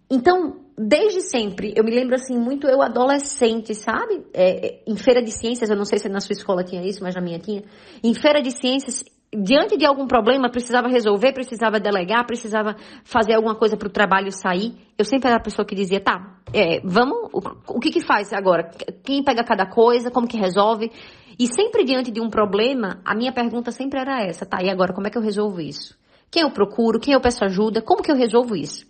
Então, 0.09 0.61
desde 0.77 1.21
sempre, 1.21 1.73
eu 1.75 1.83
me 1.83 1.91
lembro 1.91 2.15
assim, 2.15 2.37
muito 2.37 2.65
eu 2.67 2.81
adolescente, 2.81 3.75
sabe? 3.75 4.25
É, 4.33 4.67
é 4.67 4.83
em 4.87 4.95
feira 4.95 5.21
de 5.21 5.31
ciências, 5.31 5.69
eu 5.69 5.75
não 5.75 5.85
sei 5.85 5.99
se 5.99 6.07
na 6.07 6.21
sua 6.21 6.33
escola 6.33 6.63
tinha 6.63 6.81
isso, 6.85 7.03
mas 7.03 7.13
na 7.13 7.21
minha 7.21 7.39
tinha. 7.39 7.63
Em 8.03 8.13
feira 8.13 8.41
de 8.41 8.51
ciências, 8.51 9.03
diante 9.43 9.77
de 9.77 9.85
algum 9.85 10.07
problema, 10.07 10.49
precisava 10.49 10.87
resolver, 10.87 11.33
precisava 11.33 11.79
delegar, 11.79 12.25
precisava 12.25 12.75
fazer 13.03 13.35
alguma 13.35 13.55
coisa 13.55 13.77
para 13.77 13.87
o 13.87 13.91
trabalho 13.91 14.31
sair. 14.31 14.73
Eu 14.97 15.05
sempre 15.05 15.29
era 15.29 15.37
a 15.37 15.43
pessoa 15.43 15.65
que 15.65 15.75
dizia, 15.75 15.99
tá, 15.99 16.39
é, 16.53 16.81
vamos, 16.83 17.29
o, 17.31 17.41
o 17.75 17.79
que 17.79 17.91
que 17.91 18.01
faz 18.01 18.33
agora? 18.33 18.69
Quem 19.03 19.23
pega 19.23 19.43
cada 19.43 19.65
coisa? 19.65 20.09
Como 20.09 20.27
que 20.27 20.37
resolve? 20.37 20.91
E 21.37 21.45
sempre 21.47 21.83
diante 21.83 22.09
de 22.09 22.19
um 22.19 22.29
problema, 22.29 22.99
a 23.05 23.13
minha 23.13 23.31
pergunta 23.31 23.71
sempre 23.71 23.99
era 23.99 24.23
essa, 24.23 24.45
tá, 24.45 24.61
e 24.63 24.69
agora 24.69 24.93
como 24.93 25.07
é 25.07 25.09
que 25.09 25.17
eu 25.17 25.21
resolvo 25.21 25.61
isso? 25.61 25.95
Quem 26.31 26.41
eu 26.41 26.51
procuro? 26.51 26.99
Quem 26.99 27.13
eu 27.13 27.21
peço 27.21 27.45
ajuda? 27.45 27.81
Como 27.81 28.01
que 28.01 28.11
eu 28.11 28.15
resolvo 28.15 28.55
isso? 28.55 28.85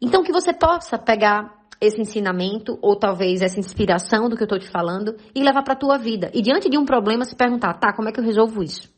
Então 0.00 0.22
que 0.22 0.32
você 0.32 0.52
possa 0.52 0.98
pegar 0.98 1.58
esse 1.80 2.00
ensinamento 2.00 2.78
ou 2.82 2.96
talvez 2.96 3.42
essa 3.42 3.60
inspiração 3.60 4.28
do 4.28 4.36
que 4.36 4.42
eu 4.42 4.46
estou 4.46 4.58
te 4.58 4.68
falando 4.68 5.14
e 5.34 5.42
levar 5.42 5.62
para 5.62 5.74
a 5.74 5.78
tua 5.78 5.96
vida. 5.98 6.30
E 6.34 6.42
diante 6.42 6.68
de 6.68 6.76
um 6.76 6.84
problema 6.84 7.24
se 7.24 7.36
perguntar, 7.36 7.74
tá, 7.74 7.92
como 7.92 8.08
é 8.08 8.12
que 8.12 8.18
eu 8.18 8.24
resolvo 8.24 8.62
isso? 8.62 8.97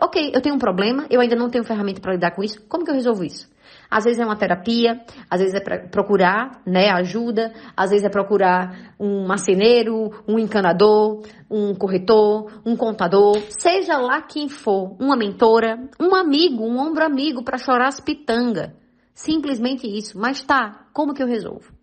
Ok, 0.00 0.32
eu 0.34 0.40
tenho 0.40 0.54
um 0.54 0.58
problema, 0.58 1.06
eu 1.10 1.20
ainda 1.20 1.34
não 1.34 1.50
tenho 1.50 1.64
ferramenta 1.64 2.00
para 2.00 2.12
lidar 2.12 2.30
com 2.32 2.42
isso. 2.42 2.60
Como 2.68 2.84
que 2.84 2.90
eu 2.90 2.94
resolvo 2.94 3.24
isso? 3.24 3.50
Às 3.90 4.04
vezes 4.04 4.20
é 4.20 4.24
uma 4.24 4.36
terapia, 4.36 5.00
às 5.28 5.40
vezes 5.40 5.54
é 5.54 5.60
procurar 5.60 6.62
né, 6.64 6.90
ajuda, 6.90 7.52
às 7.76 7.90
vezes 7.90 8.06
é 8.06 8.08
procurar 8.08 8.94
um 8.98 9.26
marceneiro, 9.26 10.10
um 10.26 10.38
encanador, 10.38 11.22
um 11.50 11.74
corretor, 11.74 12.50
um 12.64 12.76
contador, 12.76 13.36
seja 13.50 13.98
lá 13.98 14.22
quem 14.22 14.48
for, 14.48 14.96
uma 14.98 15.16
mentora, 15.16 15.78
um 16.00 16.14
amigo, 16.14 16.64
um 16.64 16.78
ombro 16.78 17.04
amigo 17.04 17.42
para 17.42 17.58
chorar 17.58 17.88
as 17.88 18.00
pitangas. 18.00 18.70
Simplesmente 19.14 19.86
isso. 19.86 20.18
Mas 20.18 20.42
tá, 20.42 20.86
como 20.92 21.12
que 21.12 21.22
eu 21.22 21.26
resolvo? 21.26 21.81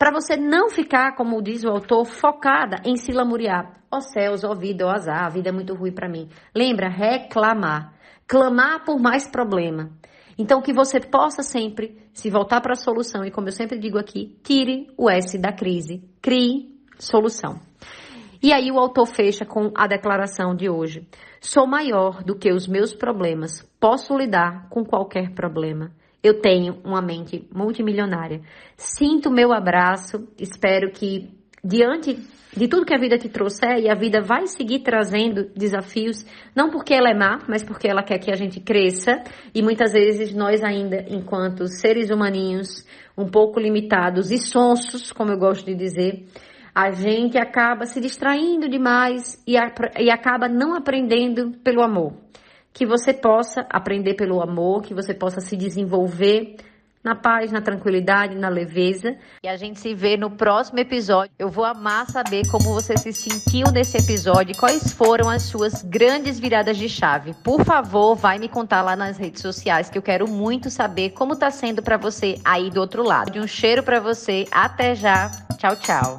Para 0.00 0.12
você 0.12 0.34
não 0.34 0.70
ficar, 0.70 1.14
como 1.14 1.42
diz 1.42 1.62
o 1.62 1.68
autor, 1.68 2.06
focada 2.06 2.80
em 2.86 2.96
se 2.96 3.12
lamuriar. 3.12 3.82
Ó 3.92 3.98
oh 3.98 4.00
céus, 4.00 4.42
ó 4.42 4.52
oh 4.52 4.56
vida, 4.56 4.86
ó 4.86 4.88
oh 4.88 4.92
azar, 4.92 5.26
a 5.26 5.28
vida 5.28 5.50
é 5.50 5.52
muito 5.52 5.74
ruim 5.74 5.92
para 5.92 6.08
mim. 6.08 6.26
Lembra, 6.56 6.88
reclamar. 6.88 7.92
Clamar 8.26 8.82
por 8.82 8.98
mais 8.98 9.28
problema. 9.28 9.90
Então, 10.38 10.62
que 10.62 10.72
você 10.72 11.00
possa 11.00 11.42
sempre 11.42 11.98
se 12.14 12.30
voltar 12.30 12.62
para 12.62 12.72
a 12.72 12.76
solução 12.76 13.26
e, 13.26 13.30
como 13.30 13.48
eu 13.48 13.52
sempre 13.52 13.78
digo 13.78 13.98
aqui, 13.98 14.38
tire 14.42 14.90
o 14.96 15.10
S 15.10 15.36
da 15.36 15.52
crise, 15.52 16.02
crie 16.22 16.80
solução. 16.98 17.60
E 18.42 18.54
aí 18.54 18.72
o 18.72 18.78
autor 18.78 19.04
fecha 19.04 19.44
com 19.44 19.70
a 19.76 19.86
declaração 19.86 20.54
de 20.54 20.70
hoje. 20.70 21.06
Sou 21.42 21.66
maior 21.66 22.24
do 22.24 22.38
que 22.38 22.50
os 22.50 22.66
meus 22.66 22.94
problemas, 22.94 23.60
posso 23.78 24.16
lidar 24.16 24.66
com 24.70 24.82
qualquer 24.82 25.34
problema. 25.34 25.92
Eu 26.22 26.40
tenho 26.40 26.78
uma 26.84 27.00
mente 27.00 27.48
multimilionária. 27.54 28.40
Sinto 28.76 29.30
meu 29.30 29.52
abraço, 29.52 30.28
espero 30.38 30.90
que 30.90 31.30
diante 31.64 32.18
de 32.56 32.66
tudo 32.66 32.84
que 32.84 32.94
a 32.94 32.98
vida 32.98 33.16
te 33.16 33.28
trouxer, 33.28 33.78
e 33.78 33.88
a 33.88 33.94
vida 33.94 34.20
vai 34.20 34.46
seguir 34.46 34.80
trazendo 34.80 35.50
desafios, 35.54 36.24
não 36.54 36.70
porque 36.70 36.92
ela 36.92 37.10
é 37.10 37.14
má, 37.14 37.38
mas 37.48 37.62
porque 37.62 37.86
ela 37.86 38.02
quer 38.02 38.18
que 38.18 38.30
a 38.30 38.36
gente 38.36 38.60
cresça, 38.60 39.22
e 39.54 39.62
muitas 39.62 39.92
vezes 39.92 40.34
nós 40.34 40.62
ainda, 40.62 41.04
enquanto 41.08 41.68
seres 41.68 42.10
humaninhos, 42.10 42.84
um 43.16 43.26
pouco 43.28 43.60
limitados 43.60 44.30
e 44.30 44.38
sonsos, 44.38 45.12
como 45.12 45.30
eu 45.30 45.38
gosto 45.38 45.64
de 45.66 45.74
dizer, 45.74 46.24
a 46.74 46.90
gente 46.90 47.38
acaba 47.38 47.84
se 47.84 48.00
distraindo 48.00 48.68
demais 48.68 49.42
e, 49.46 49.54
e 49.98 50.10
acaba 50.10 50.48
não 50.48 50.74
aprendendo 50.74 51.52
pelo 51.62 51.82
amor 51.82 52.14
que 52.72 52.86
você 52.86 53.12
possa 53.12 53.66
aprender 53.70 54.14
pelo 54.14 54.40
amor, 54.40 54.82
que 54.82 54.94
você 54.94 55.12
possa 55.12 55.40
se 55.40 55.56
desenvolver 55.56 56.56
na 57.02 57.14
paz, 57.14 57.50
na 57.50 57.60
tranquilidade, 57.60 58.34
na 58.36 58.48
leveza. 58.48 59.16
E 59.42 59.48
a 59.48 59.56
gente 59.56 59.80
se 59.80 59.94
vê 59.94 60.16
no 60.16 60.30
próximo 60.30 60.78
episódio. 60.78 61.32
Eu 61.38 61.48
vou 61.48 61.64
amar 61.64 62.06
saber 62.06 62.46
como 62.50 62.74
você 62.74 62.96
se 62.96 63.12
sentiu 63.12 63.70
nesse 63.72 63.96
episódio 63.96 64.52
e 64.52 64.56
quais 64.56 64.92
foram 64.92 65.28
as 65.28 65.42
suas 65.42 65.82
grandes 65.82 66.38
viradas 66.38 66.76
de 66.76 66.88
chave. 66.88 67.34
Por 67.42 67.64
favor, 67.64 68.14
vai 68.14 68.38
me 68.38 68.48
contar 68.48 68.82
lá 68.82 68.94
nas 68.94 69.16
redes 69.16 69.40
sociais 69.40 69.88
que 69.88 69.96
eu 69.96 70.02
quero 70.02 70.28
muito 70.28 70.70
saber 70.70 71.10
como 71.10 71.36
tá 71.36 71.50
sendo 71.50 71.82
para 71.82 71.96
você 71.96 72.38
aí 72.44 72.70
do 72.70 72.80
outro 72.80 73.02
lado. 73.02 73.38
Um 73.38 73.46
cheiro 73.46 73.82
para 73.82 73.98
você. 73.98 74.46
Até 74.50 74.94
já. 74.94 75.30
Tchau, 75.58 75.76
tchau. 75.76 76.18